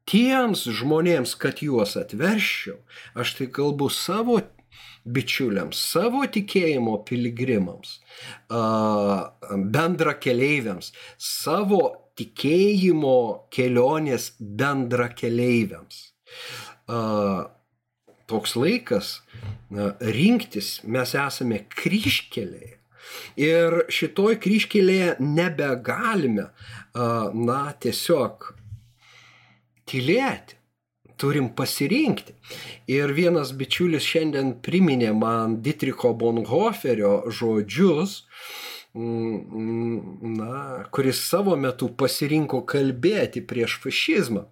tiems 0.10 0.66
žmonėms, 0.80 1.36
kad 1.38 1.62
juos 1.62 1.94
atverščiau, 2.00 2.80
aš 3.20 3.36
tai 3.38 3.48
kalbu 3.54 3.92
savo 3.94 4.40
bičiuliams, 5.10 5.78
savo 5.78 6.24
tikėjimo 6.30 6.96
piligrimams, 7.08 8.00
bendra 8.50 10.16
keleiviams, 10.22 10.92
savo 11.18 11.84
tikėjimo 12.20 13.20
kelionės 13.54 14.32
bendra 14.40 15.08
keleiviams. 15.14 16.02
Toks 18.30 18.58
laikas 18.58 19.14
rinktis, 20.02 20.80
mes 20.84 21.16
esame 21.18 21.64
kryškeliai 21.70 22.79
Ir 23.40 23.84
šitoj 23.92 24.38
kryškelėje 24.44 25.16
nebegalime, 25.24 26.50
na, 26.94 27.60
tiesiog 27.82 28.54
tylėti. 29.90 30.56
Turim 31.20 31.50
pasirinkti. 31.52 32.32
Ir 32.88 33.12
vienas 33.12 33.50
bičiulis 33.52 34.06
šiandien 34.08 34.54
priminė 34.64 35.10
man 35.12 35.58
Dietricho 35.66 36.14
Bonhoferio 36.16 37.26
žodžius, 37.28 38.22
na, 38.96 40.54
kuris 40.96 41.20
savo 41.28 41.58
metu 41.60 41.90
pasirinko 42.00 42.62
kalbėti 42.64 43.44
prieš 43.44 43.76
fašizmą. 43.84 44.46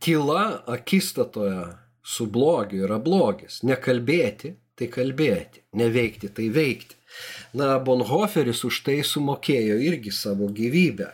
Tyla 0.00 0.44
akistatoje 0.66 1.66
su 2.02 2.26
blogiu 2.26 2.86
yra 2.86 2.98
blogis. 3.04 3.60
Nekalbėti 3.62 4.54
tai 4.80 4.88
kalbėti, 4.92 5.62
neveikti 5.78 6.32
tai 6.34 6.48
veikti. 6.54 6.96
Na, 7.58 7.76
Bonhoferis 7.82 8.62
už 8.66 8.82
tai 8.86 9.00
sumokėjo 9.06 9.78
irgi 9.82 10.12
savo 10.14 10.48
gyvybę. 10.54 11.10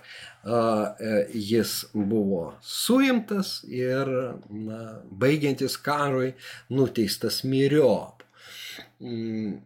E, 0.46 1.14
jis 1.34 1.78
buvo 1.90 2.52
suimtas 2.62 3.64
ir, 3.66 4.10
na, 4.50 4.82
baigiantis 5.10 5.78
karui, 5.82 6.34
nuteistas 6.70 7.42
myriop. 7.48 8.22
Mm, 9.02 9.56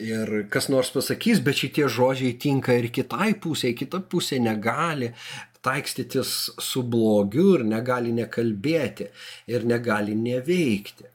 ir 0.00 0.32
kas 0.52 0.70
nors 0.72 0.90
pasakys, 0.94 1.42
bet 1.44 1.60
šitie 1.60 1.86
žodžiai 1.92 2.38
tinka 2.40 2.74
ir 2.78 2.88
kitai 2.94 3.34
pusiai, 3.42 3.76
kita 3.76 4.00
pusė 4.00 4.40
negali 4.40 5.12
taikstytis 5.60 6.30
su 6.62 6.82
blogiu 6.88 7.58
ir 7.58 7.66
negali 7.68 8.14
nekalbėti 8.16 9.10
ir 9.52 9.66
negali 9.68 10.16
neveikti. 10.16 11.10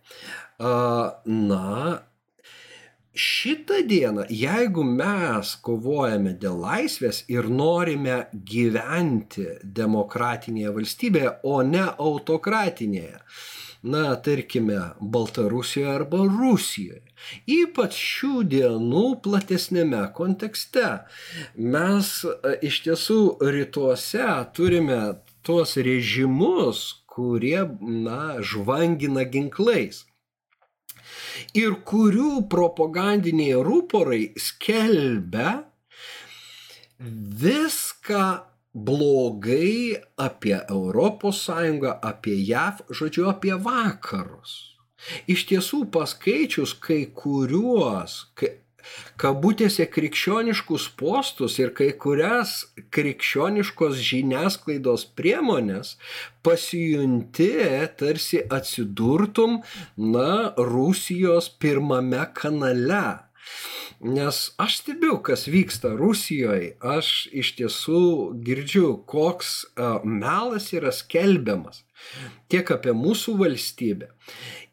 Na, 0.59 1.71
šitą 3.15 3.81
dieną, 3.87 4.25
jeigu 4.29 4.83
mes 4.83 5.55
kovojame 5.63 6.35
dėl 6.39 6.59
laisvės 6.61 7.23
ir 7.31 7.47
norime 7.49 8.25
gyventi 8.51 9.45
demokratinėje 9.63 10.73
valstybėje, 10.75 11.31
o 11.43 11.61
ne 11.63 11.85
autokratinėje, 12.07 13.21
na, 13.85 14.03
tarkime, 14.27 14.79
Baltarusijoje 14.99 15.91
arba 15.93 16.23
Rusijoje. 16.25 17.03
Ypač 17.49 17.95
šių 17.95 18.43
dienų 18.51 19.05
platesnėme 19.25 20.01
kontekste. 20.17 20.89
Mes 21.55 22.09
e, 22.27 22.57
iš 22.67 22.81
tiesų 22.85 23.19
rytuose 23.55 24.27
turime 24.57 24.99
tuos 25.45 25.77
režimus, 25.77 26.83
kurie, 27.15 27.63
na, 27.79 28.41
žvangina 28.43 29.23
ginklais 29.29 30.03
ir 31.57 31.79
kurių 31.87 32.45
propagandiniai 32.51 33.61
rūporai 33.65 34.23
skelbia 34.39 35.61
viską 36.99 38.25
blogai 38.75 39.95
apie 40.19 40.57
ES, 40.59 41.43
apie 42.01 42.37
JAV, 42.43 42.81
žodžiu, 42.91 43.29
apie 43.31 43.55
vakarus. 43.55 44.75
Iš 45.29 45.45
tiesų, 45.51 45.85
paskaičius 45.93 46.73
kai 46.81 47.05
kuriuos, 47.13 48.17
kai, 48.35 48.51
kabutėse 49.21 49.87
krikščioniškus 49.91 50.87
postus 50.99 51.59
ir 51.59 51.73
kai 51.77 51.91
kurias 52.05 52.57
krikščioniškos 52.95 53.99
žiniasklaidos 54.09 55.07
priemonės 55.17 55.95
pasijunti 56.45 57.51
tarsi 57.99 58.43
atsidurtum, 58.57 59.61
na, 59.97 60.53
Rusijos 60.57 61.49
pirmame 61.59 62.25
kanale. 62.37 63.24
Nes 64.03 64.41
aš 64.59 64.79
stebiu, 64.81 65.17
kas 65.23 65.47
vyksta 65.47 65.93
Rusijoje, 65.95 66.75
aš 66.83 67.29
iš 67.31 67.53
tiesų 67.59 68.03
girdžiu, 68.45 68.89
koks 69.07 69.57
melas 70.03 70.71
yra 70.75 70.91
skelbiamas 70.95 71.85
tiek 72.51 72.69
apie 72.73 72.93
mūsų 72.95 73.35
valstybę 73.39 74.09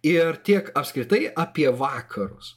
ir 0.07 0.39
tiek 0.47 0.70
apskritai 0.79 1.29
apie 1.39 1.68
vakarus. 1.79 2.57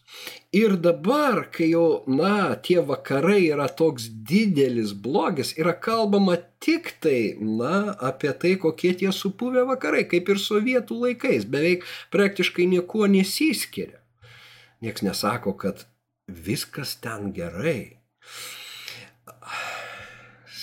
Ir 0.55 0.77
dabar, 0.81 1.43
kai 1.53 1.69
jau, 1.73 2.03
na, 2.09 2.55
tie 2.55 2.79
vakarai 2.81 3.43
yra 3.51 3.67
toks 3.69 4.07
didelis 4.29 4.95
blogis, 5.05 5.53
yra 5.59 5.75
kalbama 5.87 6.37
tik 6.63 6.95
tai, 7.03 7.35
na, 7.39 7.93
apie 8.09 8.33
tai, 8.41 8.55
kokie 8.61 8.95
tie 9.01 9.11
supuvę 9.13 9.65
vakarai, 9.69 10.05
kaip 10.09 10.31
ir 10.31 10.41
sovietų 10.41 11.01
laikais, 11.03 11.45
beveik 11.45 11.85
praktiškai 12.15 12.69
niekuo 12.71 13.09
nesiskiria. 13.11 14.01
Niekas 14.83 15.05
nesako, 15.05 15.53
kad 15.59 15.85
viskas 16.27 16.95
ten 17.01 17.31
gerai. 17.35 17.99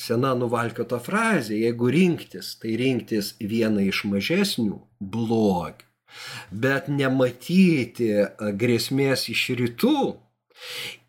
Sena 0.03 0.33
nuvalkiota 0.35 0.99
frazė, 0.99 1.61
jeigu 1.63 1.93
rinktis, 1.95 2.57
tai 2.59 2.75
rinktis 2.81 3.37
vieną 3.39 3.87
iš 3.87 4.03
mažesnių 4.11 4.81
blogių 4.99 5.93
bet 6.51 6.89
nematyti 6.93 8.11
grėsmės 8.61 9.29
iš 9.33 9.43
rytų 9.61 9.99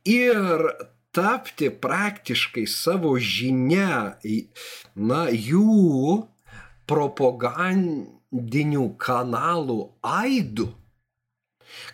ir 0.10 0.66
tapti 1.14 1.70
praktiškai 1.70 2.66
savo 2.70 3.16
žinia, 3.22 4.18
na, 4.96 5.26
jų 5.30 6.28
propagandinių 6.90 8.88
kanalų 9.00 9.80
aidu. 10.02 10.72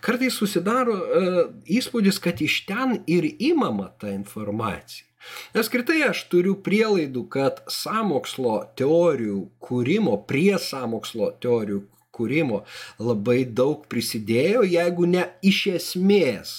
Kartais 0.05 0.35
susidaro 0.39 0.95
uh, 0.95 1.43
įspūdis, 1.67 2.19
kad 2.23 2.41
iš 2.43 2.63
ten 2.69 2.99
ir 3.07 3.27
įmama 3.27 3.91
ta 3.99 4.11
informacija. 4.13 5.05
Nes 5.53 5.67
kritai 5.71 5.99
aš 6.07 6.23
turiu 6.31 6.55
prielaidų, 6.63 7.25
kad 7.33 7.59
samokslo 7.69 8.61
teorijų 8.79 9.41
kūrimo, 9.63 10.15
prie 10.29 10.55
samokslo 10.63 11.33
teorijų 11.43 11.83
kūrimo 12.15 12.63
labai 12.99 13.43
daug 13.45 13.85
prisidėjo, 13.91 14.63
jeigu 14.67 15.07
ne 15.09 15.27
iš 15.45 15.59
esmės 15.75 16.55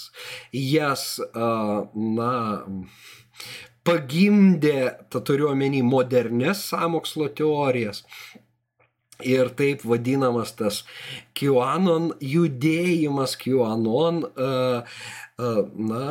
jas, 0.56 1.06
na, 1.34 2.34
pagimdė, 3.86 4.78
ta 5.12 5.22
turiu 5.24 5.50
omeny, 5.52 5.82
modernės 5.84 6.64
samokslo 6.72 7.30
teorijas. 7.36 8.04
Ir 9.26 9.50
taip 9.58 9.84
vadinamas 9.86 10.54
tas 10.58 10.82
QAnon 11.38 12.12
judėjimas, 12.24 13.36
QAnon, 13.40 14.22
uh, 14.34 15.00
uh, 15.40 15.60
na, 15.76 16.06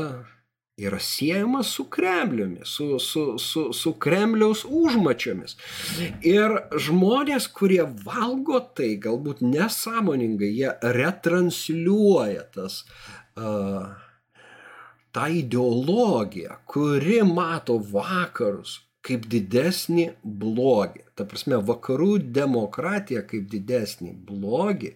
yra 0.79 0.99
siejamas 1.03 1.67
su 1.75 1.85
Kremliumi, 1.91 2.61
su, 2.63 2.99
su, 2.99 3.37
su, 3.39 3.69
su 3.73 3.93
Kremliaus 3.99 4.65
užmačiomis. 4.65 5.57
Ir 6.25 6.55
žmonės, 6.87 7.49
kurie 7.51 7.83
valgo 8.05 8.61
tai, 8.75 8.93
galbūt 9.01 9.43
nesąmoningai, 9.43 10.51
jie 10.55 10.75
retransliuoja 10.99 12.45
tas, 12.55 12.83
uh, 13.35 13.89
tą 15.11 15.27
ideologiją, 15.41 16.61
kuri 16.69 17.21
mato 17.27 17.79
vakarus 17.91 18.79
kaip 19.05 19.27
didesnį 19.31 20.09
blogį. 20.23 21.05
Ta 21.19 21.27
prasme, 21.27 21.59
vakarų 21.67 22.13
demokratija 22.39 23.25
kaip 23.27 23.49
didesnį 23.51 24.13
blogį 24.29 24.93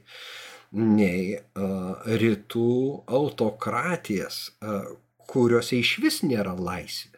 nei 0.80 1.36
uh, 1.36 2.06
rytų 2.24 2.78
autokratijas, 3.20 4.46
uh, 4.64 4.94
kuriuose 5.30 5.82
iš 5.84 5.98
vis 6.04 6.22
nėra 6.24 6.56
laisvės. 6.56 7.14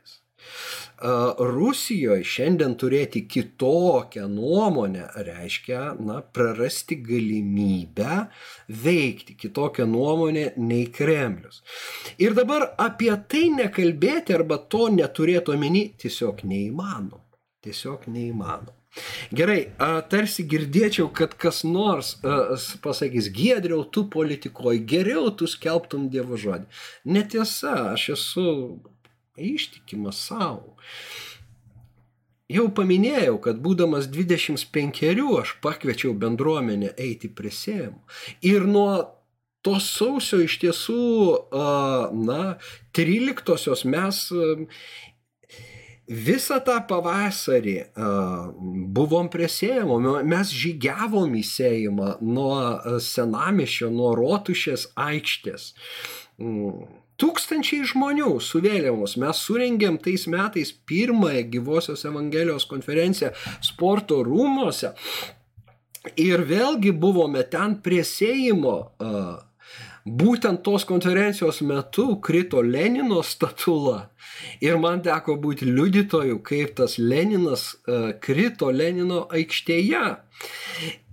Rusijoje 1.55 2.23
šiandien 2.23 2.75
turėti 2.79 3.25
kitokią 3.27 4.27
nuomonę 4.31 5.09
reiškia, 5.27 5.81
na, 5.99 6.21
prarasti 6.21 6.95
galimybę 7.03 8.21
veikti 8.85 9.35
kitokią 9.35 9.85
nuomonę 9.91 10.45
nei 10.57 10.87
Kremlius. 10.87 11.61
Ir 12.17 12.37
dabar 12.37 12.69
apie 12.77 13.11
tai 13.27 13.49
nekalbėti 13.57 14.37
arba 14.37 14.57
to 14.71 14.87
neturėti 14.93 15.51
omeny 15.51 15.83
tiesiog 15.99 16.45
neįmanoma. 16.47 17.21
Tiesiog 17.65 18.07
neįmanoma. 18.07 18.74
Gerai, 19.35 19.59
tarsi 20.11 20.45
girdėčiau, 20.47 21.09
kad 21.11 21.33
kas 21.39 21.63
nors 21.67 22.13
pasakys, 22.83 23.27
giedriau, 23.35 23.83
tu 23.83 24.05
politikoji, 24.11 24.83
geriau 24.87 25.31
tu 25.35 25.49
skelbtum 25.51 26.07
Dievo 26.13 26.39
žodį. 26.39 26.69
Netiesa, 27.11 27.73
aš 27.91 28.09
esu 28.15 28.45
ištikimas 29.35 30.21
savo. 30.29 30.77
Jau 32.45 32.67
paminėjau, 32.77 33.39
kad 33.41 33.59
būdamas 33.59 34.05
25 34.13 35.01
aš 35.41 35.55
pakviečiau 35.65 36.13
bendruomenę 36.13 36.93
eiti 37.01 37.27
prie 37.27 37.49
sėjimų. 37.49 37.99
Ir 38.45 38.67
nuo 38.69 38.91
to 39.65 39.79
sausio 39.81 40.43
iš 40.45 40.59
tiesų, 40.61 41.05
na, 42.21 42.43
13-osios 42.93 43.81
mes 43.89 44.19
Visą 46.05 46.59
tą 46.61 46.75
pavasarį 46.85 47.77
uh, 47.81 48.51
buvom 48.93 49.25
prie 49.33 49.47
sėjimo, 49.49 49.97
mes 50.21 50.51
žygiavom 50.53 51.33
į 51.33 51.41
sėjimą 51.49 52.09
nuo 52.21 52.99
senamišio, 53.01 53.89
nuo 53.89 54.11
rotušės 54.19 54.91
aikštės. 54.93 55.71
Mm. 56.37 56.85
Tūkstančiai 57.15 57.85
žmonių 57.87 58.33
su 58.43 58.59
vėliavos. 58.59 59.15
Mes 59.23 59.39
surengėm 59.47 59.97
tais 60.03 60.25
metais 60.27 60.73
pirmąją 60.85 61.45
gyvosios 61.53 62.03
Evangelijos 62.05 62.67
konferenciją 62.67 63.31
sporto 63.63 64.19
rūmose. 64.27 64.91
Ir 66.21 66.43
vėlgi 66.45 66.91
buvome 66.91 67.45
ten 67.49 67.79
prie 67.81 68.03
sėjimo. 68.05 68.75
Uh, 68.99 69.37
būtent 70.05 70.61
tos 70.63 70.85
konferencijos 70.85 71.61
metu 71.65 72.19
krito 72.21 72.61
Lenino 72.61 73.23
statula. 73.23 74.11
Ir 74.61 74.77
man 74.77 75.01
teko 75.01 75.37
būti 75.41 75.65
liudytoju, 75.65 76.41
kaip 76.45 76.75
tas 76.77 76.99
Leninas 76.99 77.73
uh, 77.87 78.13
krito 78.21 78.69
Lenino 78.71 79.25
aikštėje. 79.33 80.05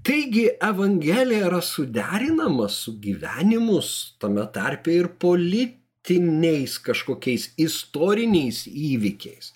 Taigi 0.02 0.48
Evangelija 0.60 1.46
yra 1.46 1.60
suderinama 1.62 2.66
su 2.68 2.96
gyvenimu, 3.00 3.78
tame 4.18 4.48
tarpe 4.52 4.96
ir 4.98 5.12
politika 5.18 5.81
nuolatiniais 6.02 6.78
kažkokiais 6.78 7.52
istoriniais 7.56 8.66
įvykiais. 8.66 9.52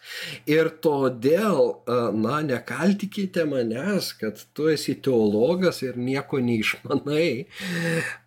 Ir 0.47 0.71
todėl, 0.81 1.83
na, 2.15 2.43
nekaltikite 2.43 3.45
manęs, 3.45 4.13
kad 4.19 4.45
tu 4.55 4.69
esi 4.69 4.95
teologas 4.95 5.83
ir 5.83 5.97
nieko 5.97 6.39
neišmanai 6.39 7.47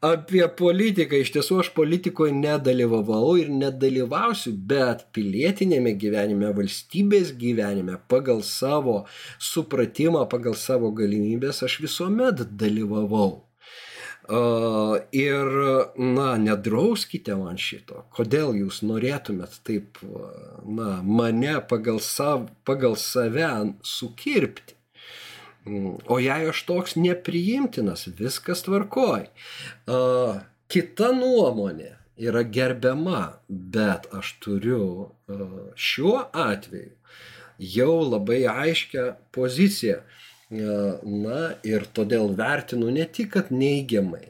apie 0.02 0.48
politiką. 0.48 1.16
Iš 1.16 1.32
tiesų 1.32 1.60
aš 1.64 1.74
politikoje 1.74 2.34
nedalyvavau 2.34 3.38
ir 3.40 3.50
nedalyvausiu, 3.50 4.54
bet 4.54 5.08
pilietinėme 5.14 5.96
gyvenime, 5.96 6.52
valstybės 6.54 7.34
gyvenime, 7.38 8.00
pagal 8.08 8.42
savo 8.44 9.06
supratimą, 9.40 10.28
pagal 10.30 10.56
savo 10.56 10.92
galimybės 10.92 11.64
aš 11.64 11.80
visuomet 11.82 12.44
dalyvavau. 12.52 13.49
Ir, 14.30 15.48
na, 15.98 16.28
nedrauskite 16.38 17.34
man 17.40 17.58
šito. 17.58 18.04
Kodėl 18.14 18.54
jūs 18.60 18.84
norėtumėt 18.86 19.56
taip, 19.66 19.98
na, 20.66 21.00
mane 21.02 21.56
pagal, 21.70 21.98
sav, 22.04 22.50
pagal 22.68 22.94
save 23.00 23.50
sukirpti? 23.82 24.76
O 26.10 26.20
jei 26.22 26.50
aš 26.50 26.62
toks 26.68 26.96
nepriimtinas, 26.98 28.06
viskas 28.20 28.62
tvarkoj. 28.66 29.26
Kita 30.70 31.10
nuomonė 31.18 31.96
yra 32.20 32.44
gerbiama, 32.46 33.40
bet 33.50 34.08
aš 34.14 34.36
turiu 34.44 35.10
šiuo 35.74 36.30
atveju 36.30 36.94
jau 37.60 37.96
labai 38.06 38.44
aiškę 38.48 39.06
poziciją 39.36 40.00
Na 40.50 41.42
ir 41.62 41.86
todėl 41.94 42.32
vertinu 42.34 42.90
ne 42.90 43.06
tik, 43.06 43.36
kad 43.36 43.52
neigiamai, 43.54 44.24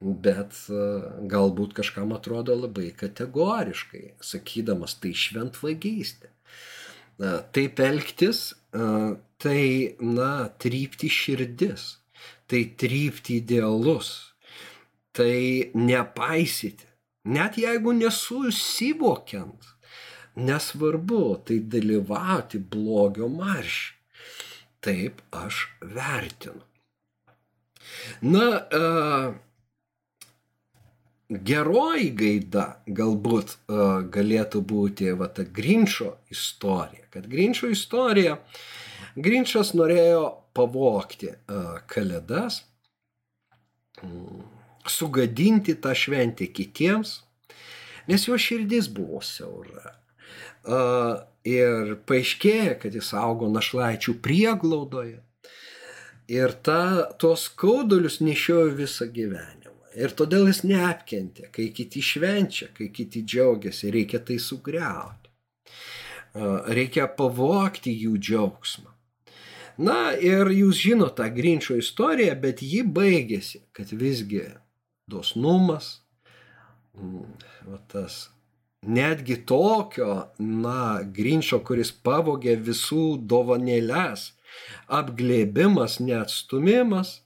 bet 0.00 0.54
galbūt 1.28 1.74
kažkam 1.76 2.14
atrodo 2.16 2.56
labai 2.56 2.88
kategoriškai, 2.96 4.14
sakydamas 4.24 4.96
tai 5.02 5.12
šventvagystė. 5.12 6.30
Taip 7.52 7.82
elgtis, 7.84 8.54
tai, 8.72 9.64
na, 10.00 10.30
trypti 10.56 11.10
širdis, 11.12 11.98
tai 12.48 12.62
trypti 12.80 13.42
idealus, 13.42 14.32
tai 15.12 15.68
nepaisyti, 15.74 16.88
net 17.28 17.60
jeigu 17.60 17.92
nesusivokiant, 17.98 19.68
nesvarbu, 20.38 21.22
tai 21.44 21.60
dalyvauti 21.60 22.62
blogio 22.62 23.28
maršį. 23.28 23.97
Taip 24.84 25.22
aš 25.34 25.66
vertinu. 25.82 26.62
Na, 28.22 28.48
geroji 31.28 32.10
gaida 32.16 32.64
galbūt 32.86 33.54
uh, 33.68 34.00
galėtų 34.08 34.62
būti 34.64 35.12
va 35.18 35.28
ta 35.28 35.44
Grinčio 35.44 36.16
istorija. 36.32 37.04
Kad 37.12 37.28
Grinčio 37.28 37.68
istorija, 37.72 38.38
Grinčas 39.16 39.74
norėjo 39.76 40.24
pavokti 40.56 41.30
uh, 41.34 41.78
kalėdas, 41.90 42.62
um, 44.02 44.44
sugadinti 44.88 45.76
tą 45.76 45.92
šventę 45.92 46.48
kitiems, 46.48 47.20
nes 48.08 48.24
jo 48.28 48.38
širdis 48.40 48.88
buvo 48.88 49.20
siaura. 49.20 49.98
Ir 51.48 51.94
paaiškėja, 52.08 52.74
kad 52.82 52.96
jis 52.98 53.12
augo 53.16 53.48
našlaičių 53.52 54.18
prieglaudoje. 54.24 55.20
Ir 56.28 56.52
ta, 56.66 57.08
tuos 57.20 57.46
skaudulius 57.48 58.18
nešiojo 58.20 58.74
visą 58.76 59.08
gyvenimą. 59.08 59.76
Ir 59.96 60.12
todėl 60.18 60.50
jis 60.50 60.60
neapkentė, 60.68 61.48
kai 61.54 61.70
kiti 61.74 62.02
švenčia, 62.04 62.68
kai 62.76 62.90
kiti 62.94 63.24
džiaugiasi, 63.24 63.88
reikia 63.94 64.20
tai 64.20 64.36
sugriauti. 64.42 65.32
Reikia 66.76 67.08
pavokti 67.16 67.94
jų 67.96 68.18
džiaugsmą. 68.20 68.92
Na 69.78 70.12
ir 70.18 70.50
jūs 70.50 70.82
žinote 70.82 71.22
tą 71.22 71.28
Grinčio 71.34 71.78
istoriją, 71.78 72.34
bet 72.42 72.62
ji 72.66 72.82
baigėsi, 72.82 73.62
kad 73.72 73.90
visgi 73.94 74.42
dosnumas, 75.08 76.00
va 76.98 77.78
tas 77.90 78.26
netgi 78.88 79.36
tokio, 79.46 80.32
na, 80.38 81.02
Grinčio, 81.04 81.60
kuris 81.64 81.92
pavogė 81.92 82.56
visų 82.56 83.18
dovanėlės, 83.28 84.32
apglėbimas, 84.88 85.98
neatstumimas, 86.00 87.18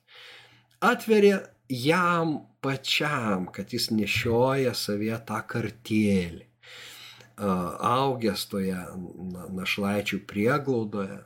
atveria 0.82 1.38
jam 1.70 2.40
pačiam, 2.62 3.46
kad 3.54 3.72
jis 3.72 3.90
nešioja 3.94 4.74
savyje 4.76 5.18
tą 5.28 5.40
kartėlį, 5.54 6.46
augęs 7.38 8.46
toje 8.50 8.82
našlaičių 9.56 10.20
prieglaudoje. 10.28 11.22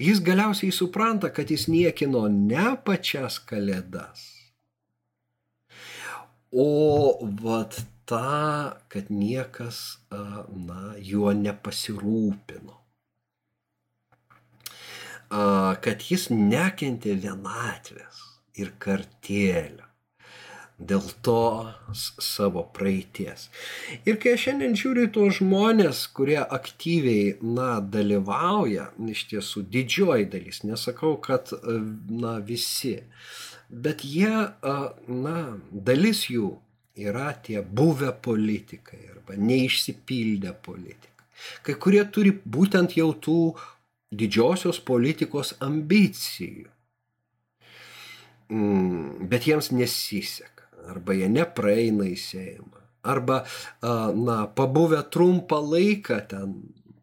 Jis 0.00 0.20
galiausiai 0.24 0.72
supranta, 0.72 1.28
kad 1.32 1.50
jis 1.52 1.68
niekino 1.68 2.26
ne 2.32 2.72
pačias 2.84 3.38
kalėdas, 3.44 4.39
o 6.52 6.68
vat 7.42 7.78
tą, 8.10 8.74
kad 8.90 9.10
niekas 9.14 10.00
na, 10.10 10.94
juo 10.98 11.32
nepasirūpino 11.36 12.80
kad 15.30 16.02
jis 16.10 16.26
nekentė 16.34 17.14
vienatvės 17.22 18.24
ir 18.58 18.72
kartėlio 18.82 19.86
dėl 20.80 21.04
to 21.22 21.70
savo 21.92 22.62
praeities. 22.72 23.50
Ir 24.08 24.16
kai 24.16 24.32
aš 24.32 24.46
šiandien 24.46 24.78
žiūriu 24.80 25.10
tuos 25.12 25.36
žmonės, 25.36 26.06
kurie 26.16 26.38
aktyviai, 26.40 27.34
na, 27.44 27.82
dalyvauja, 27.84 28.88
iš 29.12 29.26
tiesų 29.28 29.66
didžioji 29.68 30.30
dalis, 30.32 30.62
nesakau, 30.64 31.18
kad, 31.20 31.52
na, 32.08 32.38
visi, 32.40 32.96
bet 33.70 34.04
jie, 34.04 34.32
na, 35.06 35.36
dalis 35.70 36.26
jų 36.30 36.50
yra 37.00 37.30
tie 37.44 37.62
buvę 37.62 38.12
politikai 38.22 39.00
arba 39.14 39.38
neišsipildę 39.38 40.54
politikai. 40.64 41.08
Kai 41.64 41.76
kurie 41.80 42.02
turi 42.12 42.34
būtent 42.34 42.96
jau 42.98 43.12
tų 43.14 43.38
didžiosios 44.10 44.80
politikos 44.82 45.54
ambicijų. 45.62 46.68
Mm, 48.50 49.28
bet 49.30 49.46
jiems 49.46 49.70
nesiseka, 49.70 50.66
arba 50.90 51.14
jie 51.14 51.30
nepraeina 51.30 52.08
į 52.10 52.16
Seimą, 52.18 52.82
arba, 53.06 53.44
na, 53.80 54.42
pabuvę 54.58 55.04
trumpą 55.14 55.60
laiką 55.62 56.18
ten 56.28 56.56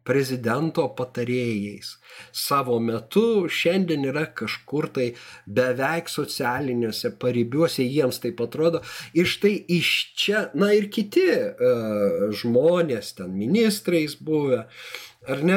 prezidento 0.08 0.86
patarėjais 0.98 1.96
savo 2.34 2.78
metu 2.82 3.46
šiandien 3.52 4.06
yra 4.08 4.24
kažkur 4.40 4.88
tai 4.96 5.10
beveik 5.46 6.08
socialiniuose 6.10 7.12
paribiuose, 7.20 7.84
jiems 7.84 8.18
taip 8.24 8.40
atrodo. 8.42 8.80
Ir 9.14 9.28
štai 9.30 9.54
iš 9.78 9.92
čia, 10.18 10.48
na 10.58 10.72
ir 10.74 10.88
kiti 10.90 11.28
uh, 11.28 12.32
žmonės, 12.40 13.14
ten 13.20 13.36
ministrais 13.38 14.16
buvę, 14.18 14.64
uh, 14.64 15.08
Ar 15.28 15.42
ne, 15.44 15.56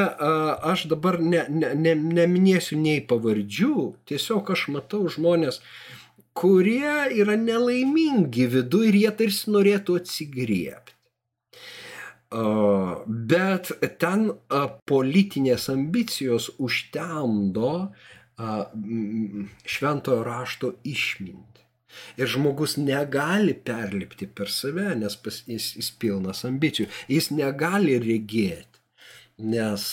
aš 0.71 0.87
dabar 0.91 1.19
ne, 1.21 1.45
ne, 1.47 1.69
ne, 1.79 1.93
neminėsiu 1.95 2.75
nei 2.81 2.99
pavardžių, 3.07 3.75
tiesiog 4.09 4.49
aš 4.51 4.65
matau 4.73 5.05
žmonės, 5.15 5.61
kurie 6.35 6.95
yra 7.21 7.37
nelaimingi 7.39 8.49
viduje 8.51 8.89
ir 8.91 8.97
jie 9.03 9.11
tarsi 9.21 9.53
norėtų 9.55 9.95
atsigriepti. 10.01 11.00
Bet 12.31 13.71
ten 13.99 14.27
politinės 14.87 15.69
ambicijos 15.73 16.49
užtemdo 16.63 17.71
šventojo 19.67 20.23
rašto 20.25 20.73
išmintį. 20.87 21.47
Ir 22.23 22.29
žmogus 22.31 22.77
negali 22.79 23.51
perlipti 23.51 24.29
per 24.31 24.47
save, 24.47 24.93
nes 24.95 25.17
jis, 25.51 25.73
jis 25.75 25.89
pilnas 25.99 26.45
ambicijų. 26.47 26.87
Jis 27.11 27.33
negali 27.35 27.97
regėti 27.99 28.71
nes, 29.41 29.85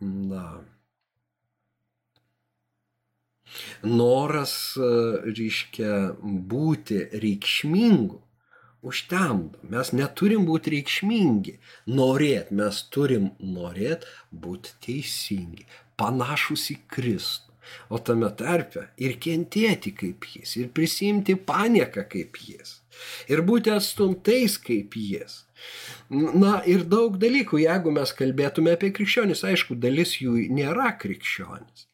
na, 0.00 0.44
noras, 3.82 4.54
reiškia, 5.24 5.94
būti 6.22 7.00
reikšmingu 7.12 8.23
užtemdo. 8.90 9.62
Mes 9.72 9.92
neturim 9.96 10.44
būti 10.48 10.74
reikšmingi. 10.76 11.56
Norėt, 12.00 12.52
mes 12.52 12.82
turim 12.94 13.32
norėt 13.40 14.06
būti 14.30 14.76
teisingi, 14.86 15.66
panašus 16.00 16.70
į 16.74 16.78
Kristų. 16.94 17.54
O 17.88 17.98
tame 18.06 18.28
tarpe 18.36 18.88
ir 19.00 19.16
kentėti 19.24 19.94
kaip 19.96 20.26
jis, 20.34 20.50
ir 20.60 20.68
prisimti 20.76 21.32
panieką 21.50 22.04
kaip 22.12 22.36
jis, 22.36 22.74
ir 23.32 23.40
būti 23.48 23.72
atstumtais 23.72 24.58
kaip 24.60 24.96
jis. 25.00 25.40
Na 26.12 26.58
ir 26.68 26.84
daug 26.84 27.16
dalykų, 27.20 27.62
jeigu 27.64 27.92
mes 27.96 28.12
kalbėtume 28.18 28.74
apie 28.76 28.90
krikščionis, 28.96 29.46
aišku, 29.48 29.78
dalis 29.80 30.18
jų 30.20 30.36
nėra 30.52 30.92
krikščionis. 31.00 31.86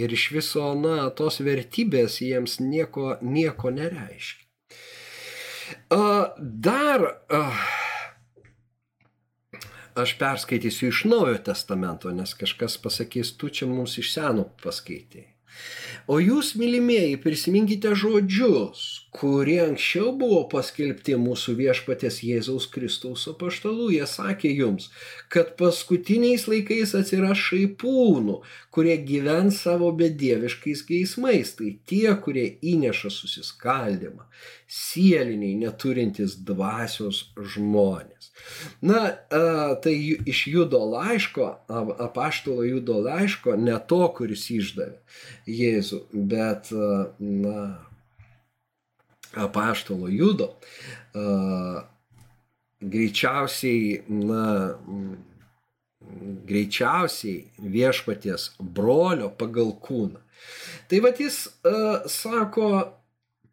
Ir 0.00 0.14
iš 0.16 0.30
viso, 0.32 0.70
na, 0.80 1.10
tos 1.18 1.42
vertybės 1.44 2.22
jiems 2.24 2.56
nieko, 2.64 3.18
nieko 3.20 3.74
nereiškia. 3.76 4.49
Dar 5.90 7.06
aš 9.94 10.14
perskaitysiu 10.18 10.88
iš 10.88 11.04
naujo 11.04 11.38
testamento, 11.50 12.10
nes 12.14 12.34
kažkas 12.34 12.78
pasakys, 12.82 13.34
tu 13.36 13.48
čia 13.48 13.68
mums 13.68 13.98
iš 13.98 14.14
seno 14.14 14.46
paskaitai. 14.62 15.26
O 16.10 16.20
jūs, 16.22 16.54
mylimieji, 16.58 17.18
prisiminkite 17.20 17.92
žodžius, 17.98 18.99
kurie 19.10 19.58
anksčiau 19.64 20.12
buvo 20.18 20.44
paskelbti 20.52 21.16
mūsų 21.18 21.56
viešpatės 21.58 22.20
Jėzaus 22.22 22.68
Kristaus 22.70 23.26
apaštalų. 23.30 23.88
Jie 23.96 24.06
sakė 24.06 24.52
jums, 24.54 24.90
kad 25.32 25.56
paskutiniais 25.58 26.46
laikais 26.50 26.94
atsiras 26.98 27.40
šaipūnų, 27.42 28.38
kurie 28.70 28.94
gyvens 29.02 29.58
savo 29.66 29.90
bedieviškais 29.98 30.84
geismais. 30.86 31.56
Tai 31.58 31.72
tie, 31.90 32.06
kurie 32.22 32.46
įneša 32.62 33.10
susiskaldimą, 33.16 34.28
sieliniai, 34.70 35.58
neturintys 35.58 36.38
dvasios 36.46 37.26
žmonės. 37.36 38.30
Na, 38.86 39.10
tai 39.82 39.96
iš 40.30 40.46
judo 40.54 40.84
laiško, 40.94 41.50
apaštalo 42.06 42.62
judo 42.68 43.02
laiško, 43.02 43.58
ne 43.58 43.76
to, 43.90 44.04
kuris 44.16 44.46
išdavė 44.54 45.00
Jėzų, 45.50 46.04
bet, 46.30 46.70
na, 47.18 47.89
apaštalo 49.36 50.08
judo, 50.08 50.48
greičiausiai, 52.80 54.02
na, 54.08 54.44
greičiausiai 56.48 57.68
viešpaties 57.74 58.50
brolio 58.58 59.30
pagal 59.38 59.74
kūną. 59.84 60.22
Tai 60.88 61.00
vad 61.04 61.20
jis 61.20 61.44
uh, 61.46 62.06
sako 62.08 62.70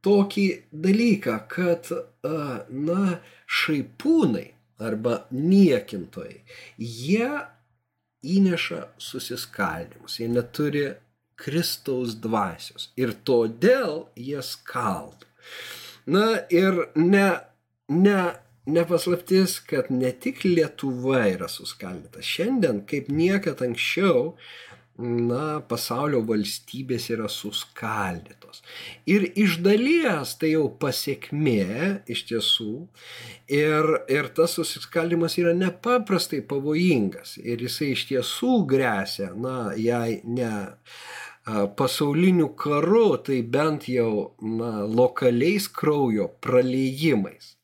tokį 0.05 0.47
dalyką, 0.71 1.35
kad, 1.51 1.91
uh, 1.91 2.63
na, 2.71 3.17
šaipūnai 3.47 4.47
arba 4.79 5.19
niekintojai, 5.33 6.39
jie 6.77 7.29
įneša 8.27 8.87
susiskaldimus, 9.01 10.17
jie 10.21 10.29
neturi 10.31 10.87
Kristaus 11.37 12.15
dvasios 12.17 12.89
ir 12.97 13.13
todėl 13.27 14.07
jie 14.17 14.41
skaldo. 14.41 15.26
Na 16.07 16.27
ir 16.53 16.85
ne, 16.95 17.27
ne, 17.91 18.21
nepaslaptis, 18.67 19.59
kad 19.67 19.91
ne 19.91 20.11
tik 20.11 20.45
Lietuva 20.47 21.25
yra 21.33 21.49
suskaldyta. 21.51 22.23
Šiandien, 22.23 22.85
kaip 22.87 23.11
niekad 23.11 23.63
anksčiau, 23.65 24.33
na, 24.97 25.59
pasaulio 25.69 26.23
valstybės 26.25 27.09
yra 27.13 27.27
suskaldytos. 27.29 28.63
Ir 29.09 29.27
iš 29.37 29.59
dalies 29.65 30.33
tai 30.41 30.55
jau 30.55 30.65
pasiekmė 30.81 32.01
iš 32.09 32.23
tiesų. 32.31 32.71
Ir, 33.53 33.91
ir 34.11 34.31
tas 34.37 34.57
susiskaldimas 34.57 35.37
yra 35.41 35.53
nepaprastai 35.57 36.41
pavojingas. 36.49 37.37
Ir 37.43 37.61
jisai 37.67 37.93
iš 37.93 38.07
tiesų 38.09 38.63
grėsia, 38.69 39.31
na, 39.37 39.73
jei 39.77 40.21
ne 40.25 40.53
pasauliniu 41.79 42.49
karu, 42.59 43.17
tai 43.23 43.41
bent 43.41 43.87
jau 43.87 44.33
na, 44.41 44.83
lokaliais 44.83 45.69
kraujo 45.71 46.27
praleidimais. 46.43 47.55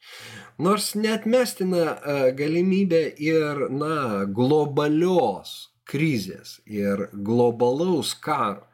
Nors 0.64 0.94
net 0.96 1.26
mestina 1.26 1.98
galimybė 2.38 3.04
ir 3.20 3.68
na, 3.74 4.24
globalios 4.26 5.74
krizės 5.90 6.60
ir 6.66 7.10
globalaus 7.14 8.14
karo. 8.16 8.68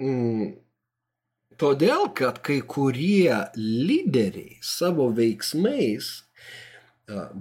Mm. 0.00 0.56
Todėl, 1.56 2.10
kad 2.12 2.42
kai 2.44 2.58
kurie 2.68 3.32
lyderiai 3.56 4.58
savo 4.60 5.06
veiksmais, 5.16 6.10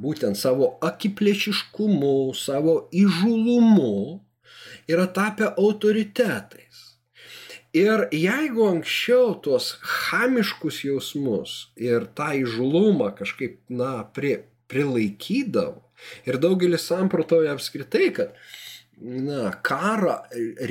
būtent 0.05 0.39
savo 0.39 0.77
akiplėšiškumu, 0.87 2.31
savo 2.39 2.75
įžulumu, 2.95 4.21
yra 4.87 5.07
tapę 5.11 5.51
autoritetais. 5.57 6.64
Ir 7.75 8.05
jeigu 8.15 8.69
anksčiau 8.69 9.33
tuos 9.43 9.73
chamiškus 9.83 10.83
jausmus 10.85 11.55
ir 11.75 12.05
tą 12.15 12.29
įžulumą 12.39 13.09
kažkaip, 13.17 13.57
na, 13.67 14.05
pri, 14.15 14.45
prilaikydavo, 14.71 15.81
ir 16.23 16.39
daugelis 16.39 16.87
samprotoja 16.87 17.51
apskritai, 17.55 18.07
kad 18.15 18.37
na, 19.01 19.49
karą 19.65 20.15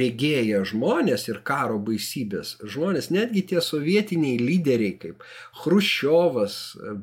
regėję 0.00 0.62
žmonės 0.72 1.28
ir 1.28 1.42
karo 1.44 1.76
baisybės 1.76 2.56
žmonės, 2.64 3.10
netgi 3.12 3.44
tie 3.52 3.60
sovietiniai 3.60 4.40
lyderiai 4.40 4.96
kaip 5.00 5.24
Hruščiovas, 5.60 6.58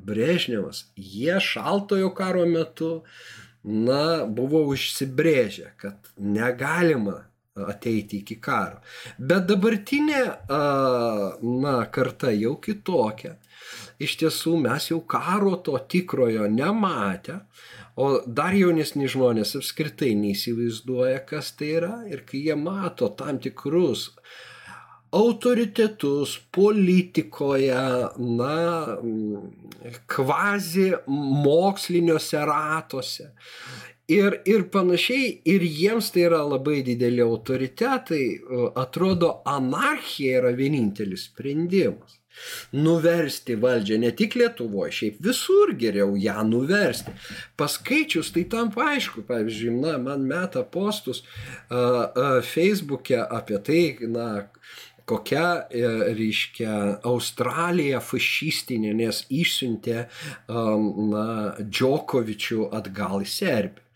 Brežnevas, 0.07 0.87
jie 0.97 1.37
šaltojo 1.37 2.09
karo 2.17 2.47
metu, 2.49 2.93
na, 3.61 4.25
buvo 4.25 4.65
užsibrėžę, 4.73 5.75
kad 5.77 6.15
negalima 6.17 7.21
ateiti 7.55 8.21
iki 8.21 8.37
karo. 8.41 8.79
Bet 9.17 9.47
dabartinė, 9.49 10.21
na, 10.49 11.75
karta 11.91 12.31
jau 12.31 12.55
kitokia. 12.63 13.35
Iš 14.01 14.17
tiesų 14.23 14.55
mes 14.63 14.89
jau 14.91 15.01
karo 15.07 15.57
to 15.65 15.77
tikrojo 15.93 16.47
nematę. 16.51 17.41
O 17.99 18.21
dar 18.25 18.55
jaunesni 18.55 19.09
žmonės 19.11 19.57
apskritai 19.59 20.13
neįsivaizduoja, 20.15 21.19
kas 21.27 21.51
tai 21.59 21.73
yra 21.81 21.97
ir 22.09 22.23
kai 22.27 22.45
jie 22.47 22.55
mato 22.55 23.11
tam 23.19 23.39
tikrus 23.43 24.07
autoritetus 25.11 26.37
politikoje, 26.55 27.75
na, 28.17 28.55
kvazi 30.07 30.93
moksliniuose 31.43 32.45
ratuose. 32.47 33.27
Ir, 34.11 34.39
ir 34.49 34.65
panašiai, 34.73 35.27
ir 35.47 35.63
jiems 35.63 36.09
tai 36.11 36.25
yra 36.27 36.41
labai 36.43 36.81
dideli 36.83 37.23
autoritetai, 37.23 38.23
atrodo, 38.81 39.37
anarchija 39.47 40.41
yra 40.41 40.55
vienintelis 40.57 41.29
sprendimas 41.29 42.17
nuversti 42.71 43.55
valdžią 43.59 43.97
ne 44.01 44.11
tik 44.15 44.35
Lietuvoje, 44.39 44.93
šiaip 44.97 45.19
visur 45.25 45.73
geriau 45.79 46.15
ją 46.19 46.45
nuversti. 46.47 47.13
Paskaičius 47.59 48.31
tai 48.35 48.45
tampa 48.51 48.87
aišku, 48.93 49.25
pavyzdžiui, 49.27 49.75
na, 49.83 49.97
man 50.01 50.25
meta 50.29 50.63
postus 50.63 51.21
uh, 51.21 51.75
uh, 51.75 52.39
Facebook'e 52.53 53.19
apie 53.27 53.59
tai, 53.67 53.83
na, 54.07 54.29
kokia, 55.11 55.67
e, 55.67 55.87
reiškia, 56.15 56.73
Australija 57.09 57.99
fašistinė, 58.05 58.93
nes 58.95 59.23
išsiuntė, 59.33 60.05
um, 60.47 60.85
na, 61.11 61.25
Džokovičių 61.59 62.69
atgal 62.77 63.25
į 63.25 63.27
Serbiją. 63.27 63.90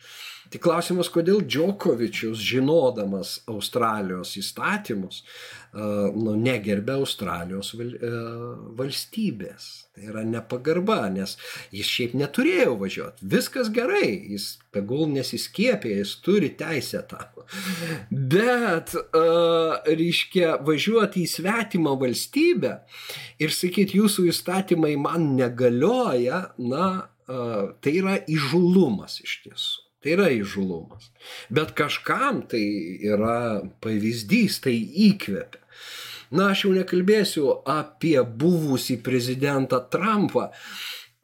Tik 0.53 0.63
klausimas, 0.65 1.09
kodėl 1.13 1.43
Džokovičius, 1.45 2.41
žinodamas 2.41 3.39
Australijos 3.51 4.35
įstatymus, 4.39 5.23
nu, 5.75 6.35
negerbė 6.39 6.99
Australijos 7.01 7.73
val, 7.75 7.95
valstybės. 8.77 9.71
Tai 9.95 10.09
yra 10.09 10.25
nepagarba, 10.27 11.05
nes 11.11 11.37
jis 11.71 11.87
šiaip 11.87 12.15
neturėjo 12.19 12.73
važiuoti. 12.81 13.27
Viskas 13.31 13.69
gerai, 13.75 14.09
jis 14.33 14.49
tegul 14.75 15.07
nesiskiepė, 15.13 15.93
jis 16.01 16.17
turi 16.23 16.49
teisę 16.59 16.99
tam. 17.07 17.45
Bet, 18.09 18.91
uh, 18.97 19.77
reiškia, 19.87 20.57
važiuoti 20.67 21.23
į 21.23 21.31
svetimą 21.31 21.95
valstybę 22.01 22.73
ir 23.39 23.55
sakyti, 23.55 24.01
jūsų 24.01 24.27
įstatymai 24.33 24.95
man 24.99 25.31
negalioja, 25.39 26.41
na, 26.59 26.89
uh, 27.29 27.71
tai 27.79 27.97
yra 28.01 28.19
įžulumas 28.27 29.21
iš 29.23 29.39
tiesų. 29.45 29.84
Tai 30.05 30.13
yra 30.13 30.27
įžulumas. 30.29 31.07
Bet 31.49 31.71
kažkam 31.73 32.43
tai 32.45 32.61
yra 33.09 33.63
pavyzdys, 33.81 34.59
tai 34.61 34.75
įkvepia. 35.09 35.63
Na, 36.37 36.51
aš 36.51 36.67
jau 36.67 36.73
nekalbėsiu 36.75 37.47
apie 37.65 38.19
buvusį 38.21 38.99
prezidentą 39.01 39.79
Trumpą, 39.89 40.51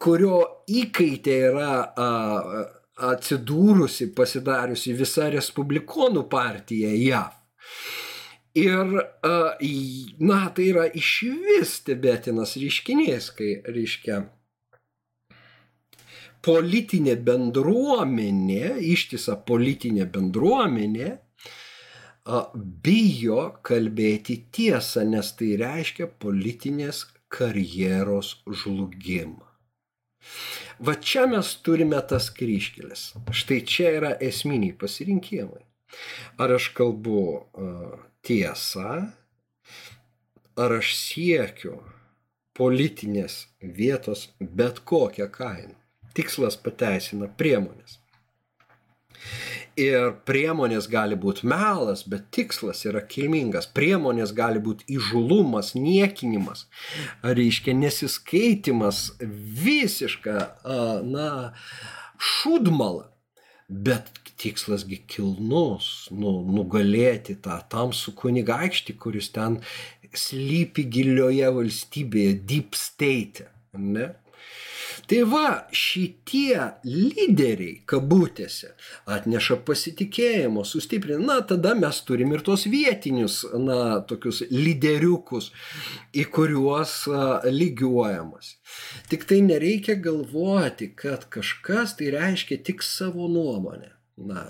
kurio 0.02 0.40
įkaitė 0.66 1.36
yra 1.52 1.70
a, 1.94 2.08
atsidūrusi, 3.12 4.10
pasidariusi 4.18 4.98
visa 4.98 5.30
Respublikonų 5.30 6.26
partija 6.32 6.90
JAV. 6.90 7.38
Ir, 8.58 8.98
na, 10.20 10.42
tai 10.58 10.66
yra 10.74 10.90
iš 10.90 11.12
vis 11.46 11.78
stebėtinas 11.78 12.58
reiškinys, 12.60 13.30
kai, 13.38 13.54
reiškia, 13.64 14.24
politinė 16.42 17.16
bendruomenė, 17.26 18.78
ištisa 18.92 19.36
politinė 19.48 20.06
bendruomenė, 20.14 21.12
bijo 22.86 23.40
kalbėti 23.66 24.36
tiesą, 24.54 25.04
nes 25.08 25.32
tai 25.38 25.54
reiškia 25.58 26.06
politinės 26.22 27.06
karjeros 27.32 28.36
žlugimą. 28.46 29.48
Va 30.78 30.94
čia 30.94 31.26
mes 31.30 31.48
turime 31.66 31.98
tas 32.06 32.28
kryškelės. 32.34 33.12
Štai 33.34 33.60
čia 33.66 33.90
yra 33.98 34.12
esminiai 34.22 34.74
pasirinkimai. 34.78 35.64
Ar 36.38 36.54
aš 36.54 36.70
kalbu 36.76 37.24
tiesą, 38.26 38.94
ar 40.62 40.78
aš 40.78 40.94
siekiu 40.98 41.80
politinės 42.56 43.46
vietos 43.60 44.28
bet 44.40 44.82
kokią 44.86 45.28
kainą. 45.34 45.81
Tikslas 46.16 46.58
pateisina 46.60 47.28
priemonės. 47.40 47.98
Ir 49.78 50.10
priemonės 50.28 50.84
gali 50.92 51.16
būti 51.16 51.46
melas, 51.48 52.02
bet 52.04 52.26
tikslas 52.34 52.82
yra 52.84 53.00
kilmingas. 53.08 53.64
Priemonės 53.72 54.34
gali 54.36 54.60
būti 54.60 54.84
įžulumas, 54.98 55.72
niekinimas, 55.72 56.66
reiškia 57.24 57.72
nesiskaitimas, 57.78 59.14
visiška, 59.22 60.36
na, 61.08 61.30
šūdmala. 62.20 63.08
Bet 63.72 64.10
tikslasgi 64.42 64.98
kilnus, 65.08 66.10
nu, 66.12 66.42
nugalėti 66.52 67.38
tą 67.40 67.56
tamsų 67.72 68.12
kunigaikštį, 68.18 68.98
kuris 69.00 69.30
ten 69.32 69.62
slypi 70.12 70.84
gilioje 70.92 71.48
valstybėje, 71.56 72.34
deep 72.44 72.76
state. 72.76 73.48
Ne? 73.72 74.10
Tai 75.10 75.18
va, 75.28 75.46
šitie 75.74 76.58
lyderiai, 76.86 77.80
kabutėse, 77.88 78.72
atneša 79.10 79.58
pasitikėjimo, 79.66 80.64
sustiprina. 80.68 81.20
Na, 81.26 81.38
tada 81.46 81.74
mes 81.78 81.98
turim 82.06 82.32
ir 82.36 82.44
tos 82.46 82.66
vietinius, 82.70 83.42
na, 83.58 84.00
tokius 84.08 84.42
lyderiukus, 84.52 85.50
į 86.14 86.26
kuriuos 86.32 86.94
lygiuojamas. 87.48 88.54
Tik 89.10 89.26
tai 89.28 89.42
nereikia 89.44 89.98
galvoti, 90.00 90.92
kad 90.96 91.26
kažkas 91.32 91.96
tai 91.98 92.12
reiškia 92.14 92.62
tik 92.70 92.86
savo 92.86 93.28
nuomonę. 93.32 93.92
Na, 94.22 94.42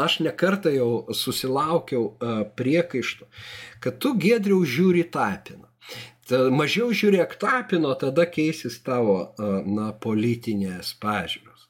aš 0.00 0.22
nekartą 0.24 0.72
jau 0.74 0.92
susilaukiau 1.14 2.14
priekaištų, 2.58 3.28
kad 3.84 3.98
tu 4.02 4.14
gedriau 4.18 4.64
žiūri 4.66 5.04
tapiną. 5.12 5.68
Mažiau 6.30 6.92
žiūrėk 6.94 7.36
tapino, 7.40 7.94
tada 7.98 8.26
keisis 8.30 8.78
tavo 8.86 9.32
na, 9.66 9.90
politinės 9.92 10.94
pažiūros. 11.02 11.66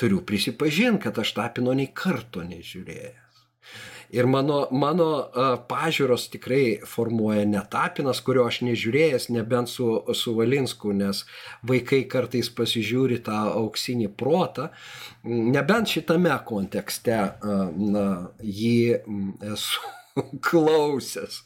Turiu 0.00 0.22
prisipažinti, 0.24 1.02
kad 1.04 1.20
aš 1.20 1.34
tapino 1.36 1.74
nei 1.76 1.90
karto 1.92 2.44
nežiūrėjęs. 2.46 3.24
Ir 4.14 4.28
mano, 4.30 4.60
mano 4.70 5.08
pažiūros 5.68 6.28
tikrai 6.30 6.78
formuoja 6.86 7.46
netapinas, 7.48 8.20
kurio 8.24 8.44
aš 8.46 8.60
nežiūrėjęs, 8.68 9.26
nebent 9.34 9.70
su, 9.72 9.88
su 10.14 10.36
Valinsku, 10.36 10.92
nes 10.94 11.24
vaikai 11.66 12.04
kartais 12.10 12.50
pasižiūri 12.54 13.18
tą 13.26 13.40
auksinį 13.56 14.12
protą, 14.20 14.68
nebent 15.24 15.90
šitame 15.90 16.36
kontekste 16.46 17.18
na, 17.42 18.06
jį 18.38 19.00
esu 19.54 19.92
klausęs. 20.46 21.42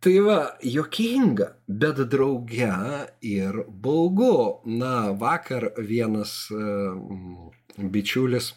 Tai 0.00 0.18
va, 0.26 0.38
jokinga, 0.62 1.48
bet 1.66 2.02
drauge 2.12 2.72
ir 3.24 3.62
baugu. 3.68 4.60
Na, 4.66 5.10
vakar 5.16 5.70
vienas 5.78 6.36
uh, 6.54 6.94
bičiulis 7.78 8.52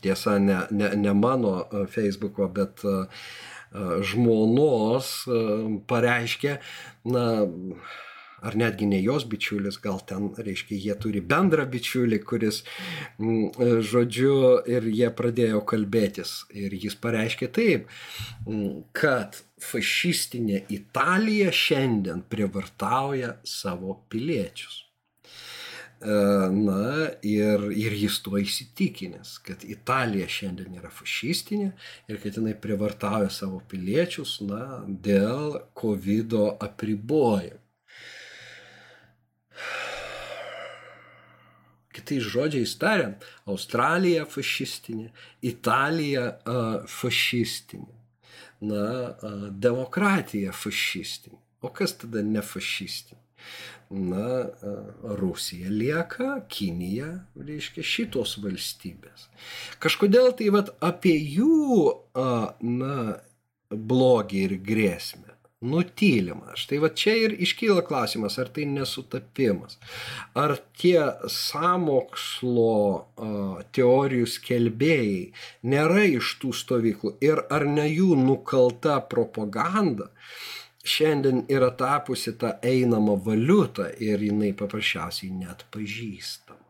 tiesa, 0.00 0.38
ne, 0.38 0.58
ne, 0.70 0.90
ne 0.96 1.12
mano 1.12 1.54
e, 1.72 1.86
Facebooko, 1.86 2.48
bet 2.52 2.84
e, 2.84 2.94
žmonos 4.06 5.08
pareiškė, 5.90 6.58
na, 7.10 7.24
ar 8.44 8.56
netgi 8.60 8.88
ne 8.90 9.00
jos 9.02 9.26
bičiulis, 9.30 9.78
gal 9.84 10.00
ten, 10.08 10.30
reiškia, 10.36 10.78
jie 10.86 10.96
turi 11.00 11.22
bendrą 11.24 11.66
bičiulį, 11.70 12.20
kuris, 12.28 12.62
mm, 13.18 13.80
žodžiu, 13.90 14.36
ir 14.70 14.88
jie 14.92 15.10
pradėjo 15.20 15.64
kalbėtis. 15.72 16.36
Ir 16.52 16.76
jis 16.76 16.96
pareiškė 17.00 17.50
taip, 17.58 17.90
kad 18.92 19.40
fašistinė 19.64 20.64
Italija 20.74 21.52
šiandien 21.54 22.24
prievartauja 22.28 23.36
savo 23.48 24.02
piliečius. 24.12 24.84
Na 26.04 27.08
ir, 27.24 27.62
ir 27.72 27.94
jis 27.96 28.18
tuo 28.20 28.36
įsitikinęs, 28.42 29.38
kad 29.46 29.62
Italija 29.64 30.26
šiandien 30.28 30.74
yra 30.76 30.90
fašistinė 30.92 31.70
ir 32.10 32.18
kad 32.20 32.36
jinai 32.36 32.52
privartauja 32.60 33.30
savo 33.32 33.62
piliečius 33.70 34.36
na, 34.44 34.82
dėl 34.84 35.62
COVID 35.80 36.36
apribojimų. 36.66 37.60
Kitais 41.94 42.24
žodžiais 42.34 42.74
tariant, 42.80 43.26
Australija 43.46 44.24
fašistinė, 44.26 45.10
Italija 45.46 46.24
uh, 46.34 46.88
fašistinė, 46.90 47.94
na, 48.66 48.86
uh, 49.14 49.44
demokratija 49.66 50.54
fašistinė. 50.56 51.38
O 51.64 51.70
kas 51.72 51.94
tada 52.02 52.24
nefašistinė? 52.26 53.22
na, 53.90 54.46
Rusija 55.02 55.70
lieka, 55.70 56.40
Kinija, 56.48 57.10
reiškia, 57.36 57.84
šitos 57.84 58.38
valstybės. 58.42 59.28
Kažkodėl 59.82 60.32
tai 60.38 60.50
vat, 60.54 60.72
apie 60.84 61.14
jų, 61.18 61.92
na, 62.14 62.96
blogį 63.70 64.44
ir 64.48 64.56
grėsmę 64.64 65.33
nutylima. 65.64 66.54
Štai 66.58 66.80
va 66.82 66.90
čia 67.02 67.14
ir 67.24 67.36
iškyla 67.46 67.84
klausimas, 67.88 68.38
ar 68.38 68.50
tai 68.54 68.66
nesutapimas. 68.70 69.78
Ar 70.38 70.56
tie 70.80 71.00
samokslo 71.30 72.74
uh, 72.94 73.62
teorijų 73.76 74.28
skelbėjai 74.36 75.22
nėra 75.74 76.04
iš 76.14 76.36
tų 76.42 76.52
stovyklų 76.60 77.16
ir 77.24 77.44
ar 77.50 77.66
ne 77.68 77.88
jų 77.90 78.14
nukalta 78.20 79.00
propaganda 79.10 80.10
šiandien 80.84 81.46
yra 81.48 81.70
tapusi 81.76 82.36
ta 82.38 82.58
einama 82.62 83.16
valiuta 83.26 83.88
ir 84.08 84.20
jinai 84.28 84.52
paprasčiausiai 84.56 85.32
net 85.32 85.64
pažįstama. 85.72 86.63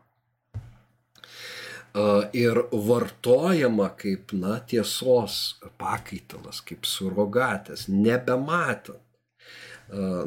Ir 2.35 2.59
vartojama 2.71 3.89
kaip, 3.95 4.33
na, 4.35 4.57
tiesos 4.67 5.55
pakaitalas, 5.79 6.59
kaip 6.67 6.83
surogatas, 6.89 7.85
nebematant. 7.87 9.01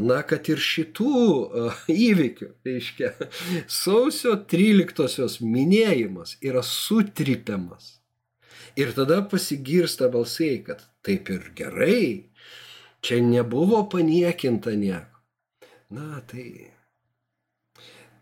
Na, 0.01 0.23
kad 0.23 0.49
ir 0.49 0.62
šitų 0.62 1.25
įvykių, 2.09 2.49
reiškia, 2.64 3.12
sausio 3.66 4.37
13-osios 4.49 5.41
minėjimas 5.45 6.39
yra 6.41 6.62
sutripiamas. 6.64 7.97
Ir 8.79 8.95
tada 8.95 9.19
pasigirsta 9.27 10.09
balsai, 10.12 10.62
kad 10.64 10.87
taip 11.05 11.29
ir 11.35 11.51
gerai, 11.59 12.29
Čia 13.01 13.23
nebuvo 13.23 13.85
paniekinta 13.91 14.71
nieko. 14.71 15.23
Na, 15.91 16.21
tai. 16.27 16.71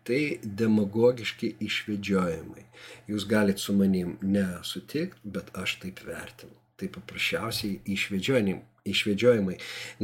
Tai 0.07 0.21
demagogiški 0.61 1.49
išvedžiojimai. 1.67 2.63
Jūs 3.11 3.25
galite 3.27 3.59
su 3.59 3.75
manim 3.75 4.15
nesutikti, 4.23 5.19
bet 5.23 5.51
aš 5.59 5.77
taip 5.81 5.99
vertinu. 6.07 6.55
Tai 6.79 6.87
paprasčiausiai 6.95 7.81
išvedžiojimai, 7.91 8.61
išvedžiojimai. 8.91 9.57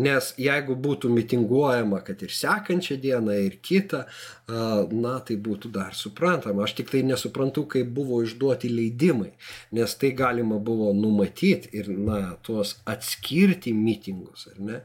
Nes 0.04 0.32
jeigu 0.42 0.76
būtų 0.80 1.12
mitinguojama, 1.14 2.02
kad 2.06 2.22
ir 2.26 2.34
sekančią 2.34 2.98
dieną, 3.04 3.38
ir 3.48 3.58
kitą, 3.64 4.04
na, 4.48 5.14
tai 5.24 5.38
būtų 5.40 5.72
dar 5.74 5.96
suprantama. 5.96 6.66
Aš 6.68 6.76
tik 6.80 6.92
tai 6.92 7.04
nesuprantu, 7.08 7.66
kaip 7.76 7.90
buvo 7.96 8.22
išduoti 8.26 8.72
leidimai, 8.72 9.32
nes 9.76 9.96
tai 10.00 10.12
galima 10.18 10.60
buvo 10.60 10.92
numatyti 10.98 11.72
ir, 11.80 11.90
na, 11.96 12.36
tuos 12.44 12.76
atskirti 12.90 13.74
mitingus, 13.74 14.48
ar 14.54 14.60
ne? 14.60 14.82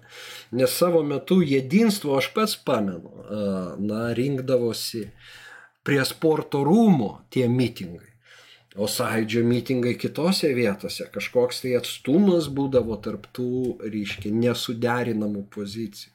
Nes 0.55 0.77
savo 0.79 1.03
metu 1.07 1.41
jedinstvo 1.43 2.17
aš 2.19 2.33
pats 2.37 2.57
pamenu, 2.57 3.13
na, 3.83 4.09
rinkdavosi 4.17 5.09
prie 5.85 6.05
sporto 6.05 6.61
rūmo 6.67 7.15
tie 7.33 7.49
mitingai. 7.49 8.08
O 8.79 8.87
sąjūdžio 8.87 9.41
mitingai 9.43 9.97
kitose 9.99 10.53
vietose, 10.55 11.09
kažkoks 11.11 11.65
tai 11.65 11.73
atstumas 11.81 12.47
būdavo 12.55 12.95
tarptų, 13.03 13.49
reiškia, 13.83 14.31
nesuderinamų 14.31 15.49
pozicijų. 15.51 16.13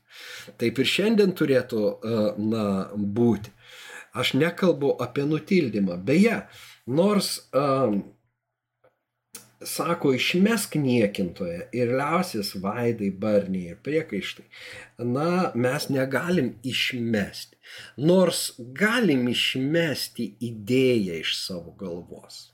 Taip 0.62 0.80
ir 0.80 0.88
šiandien 0.88 1.34
turėtų, 1.36 1.82
e, 1.84 2.22
na, 2.54 2.66
būti. 2.96 3.52
Aš 4.16 4.36
nekalbu 4.40 4.94
apie 5.04 5.26
nutildymą. 5.28 5.98
Beje, 6.08 6.38
nors, 6.88 7.34
um, 7.58 8.00
sako, 9.60 10.14
išmesk 10.16 10.78
niekintoje 10.80 11.68
ir 11.76 11.92
liausis 11.98 12.54
vaidai, 12.64 13.10
barniai 13.26 13.74
ir 13.74 13.84
priekaištai, 13.84 14.48
na, 15.10 15.52
mes 15.56 15.90
negalim 15.92 16.54
išmesti. 16.64 17.60
Nors 17.98 18.54
galim 18.80 19.28
išmesti 19.34 20.32
idėją 20.54 21.20
iš 21.26 21.38
savo 21.42 21.76
galvos 21.80 22.53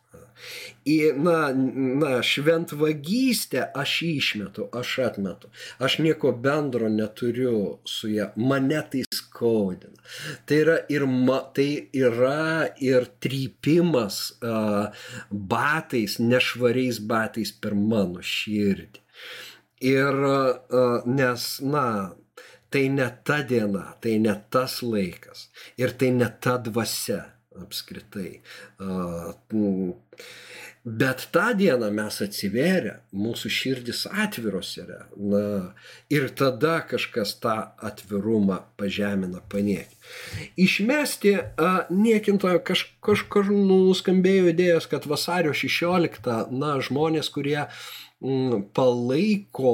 į, 0.90 0.98
na, 1.20 1.38
na, 1.54 2.12
šventvagystę 2.26 3.66
aš 3.78 3.96
išmetu, 4.08 4.68
aš 4.76 4.94
atmetu. 5.08 5.50
Aš 5.80 6.00
nieko 6.04 6.32
bendro 6.46 6.90
neturiu 6.90 7.80
su 7.88 8.12
ją, 8.14 8.30
mane 8.36 8.82
tai 8.92 9.04
skaudina. 9.14 10.00
Tai 10.46 10.62
yra 10.64 10.78
ir, 10.92 11.06
ma, 11.06 11.42
tai 11.56 11.90
yra 11.94 12.70
ir 12.82 13.10
trypimas 13.22 14.22
uh, 14.42 14.90
batais, 15.30 16.20
nešvariais 16.20 17.02
batais 17.12 17.54
per 17.54 17.76
mano 17.76 18.24
širdį. 18.24 19.06
Ir 19.90 20.24
uh, 20.28 21.06
nes, 21.08 21.50
na, 21.64 21.86
tai 22.70 22.88
ne 22.94 23.08
ta 23.26 23.42
diena, 23.50 23.86
tai 24.02 24.18
ne 24.22 24.36
tas 24.54 24.82
laikas 24.86 25.48
ir 25.82 25.94
tai 25.98 26.12
ne 26.14 26.28
ta 26.42 26.58
dvasia 26.62 27.22
apskritai. 27.66 28.40
Bet 30.86 31.28
tą 31.32 31.50
dieną 31.60 31.90
mes 31.92 32.22
atsiveria, 32.24 32.96
mūsų 33.12 33.50
širdis 33.52 34.06
atviros 34.10 34.72
yra. 34.80 35.02
Na, 35.20 35.42
ir 36.10 36.30
tada 36.40 36.80
kažkas 36.88 37.36
tą 37.44 37.58
atvirumą 37.84 38.62
pažemina, 38.80 39.44
paniekė. 39.52 39.98
Išmesti 40.58 41.36
a, 41.36 41.74
niekintojo 41.92 42.64
kaž, 42.66 42.86
kažkur 43.06 43.52
nuskambėjo 43.52 44.54
idėjas, 44.54 44.88
kad 44.90 45.06
vasario 45.10 45.52
16, 45.52 46.32
na, 46.56 46.78
žmonės, 46.80 47.30
kurie 47.36 47.68
palaiko 48.76 49.74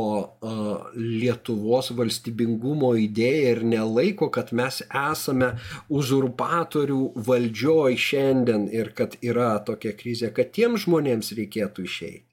Lietuvos 0.94 1.90
valstybingumo 1.98 2.92
idėją 3.02 3.56
ir 3.56 3.64
nelaiko, 3.66 4.30
kad 4.30 4.54
mes 4.54 4.84
esame 4.86 5.56
uzurpatorių 5.90 7.02
valdžioj 7.26 7.98
šiandien 7.98 8.70
ir 8.70 8.94
kad 8.98 9.18
yra 9.26 9.56
tokia 9.66 9.96
krizė, 9.98 10.30
kad 10.30 10.54
tiem 10.54 10.78
žmonėms 10.78 11.34
reikėtų 11.40 11.90
išeiti. 11.90 12.26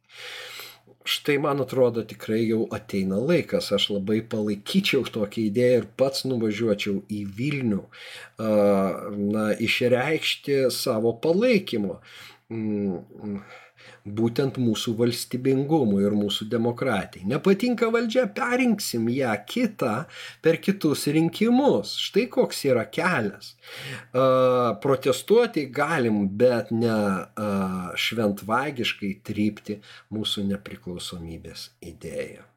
Štai 1.03 1.39
man 1.43 1.59
atrodo 1.65 2.05
tikrai 2.07 2.45
jau 2.45 2.69
ateina 2.71 3.17
laikas, 3.19 3.73
aš 3.75 3.89
labai 3.97 4.21
palaikyčiau 4.23 5.03
tokią 5.11 5.49
idėją 5.49 5.81
ir 5.81 5.89
pats 5.99 6.23
nuvažiuočiau 6.29 7.01
į 7.11 7.25
Vilnių, 7.41 7.81
na, 8.39 9.49
išreikšti 9.67 10.61
savo 10.71 11.17
palaikymo. 11.25 11.99
Būtent 14.03 14.59
mūsų 14.59 14.97
valstybingumui 14.99 16.03
ir 16.03 16.15
mūsų 16.19 16.49
demokratijai. 16.51 17.27
Nepatinka 17.31 17.87
valdžia, 17.95 18.25
perinksim 18.35 19.09
ją 19.15 19.35
kitą 19.47 19.93
per 20.43 20.59
kitus 20.63 21.07
rinkimus. 21.15 21.95
Štai 22.03 22.27
koks 22.33 22.65
yra 22.67 22.87
kelias. 22.91 23.53
Protestuoti 24.83 25.69
galim, 25.71 26.25
bet 26.39 26.73
ne 26.75 26.97
šventvagiškai 28.07 29.13
trypti 29.27 29.79
mūsų 30.15 30.49
nepriklausomybės 30.51 31.69
idėją. 31.93 32.49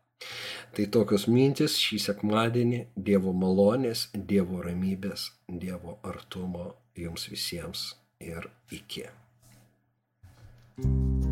Tai 0.75 0.85
tokios 0.91 1.27
mintis 1.29 1.75
šį 1.79 1.99
sekmadienį 2.07 2.79
Dievo 3.09 3.35
malonės, 3.35 4.07
Dievo 4.15 4.63
ramybės, 4.65 5.29
Dievo 5.45 5.99
artumo 6.07 6.71
jums 6.97 7.29
visiems 7.29 7.91
ir 8.23 8.49
iki. 8.73 9.05
you 10.77 11.24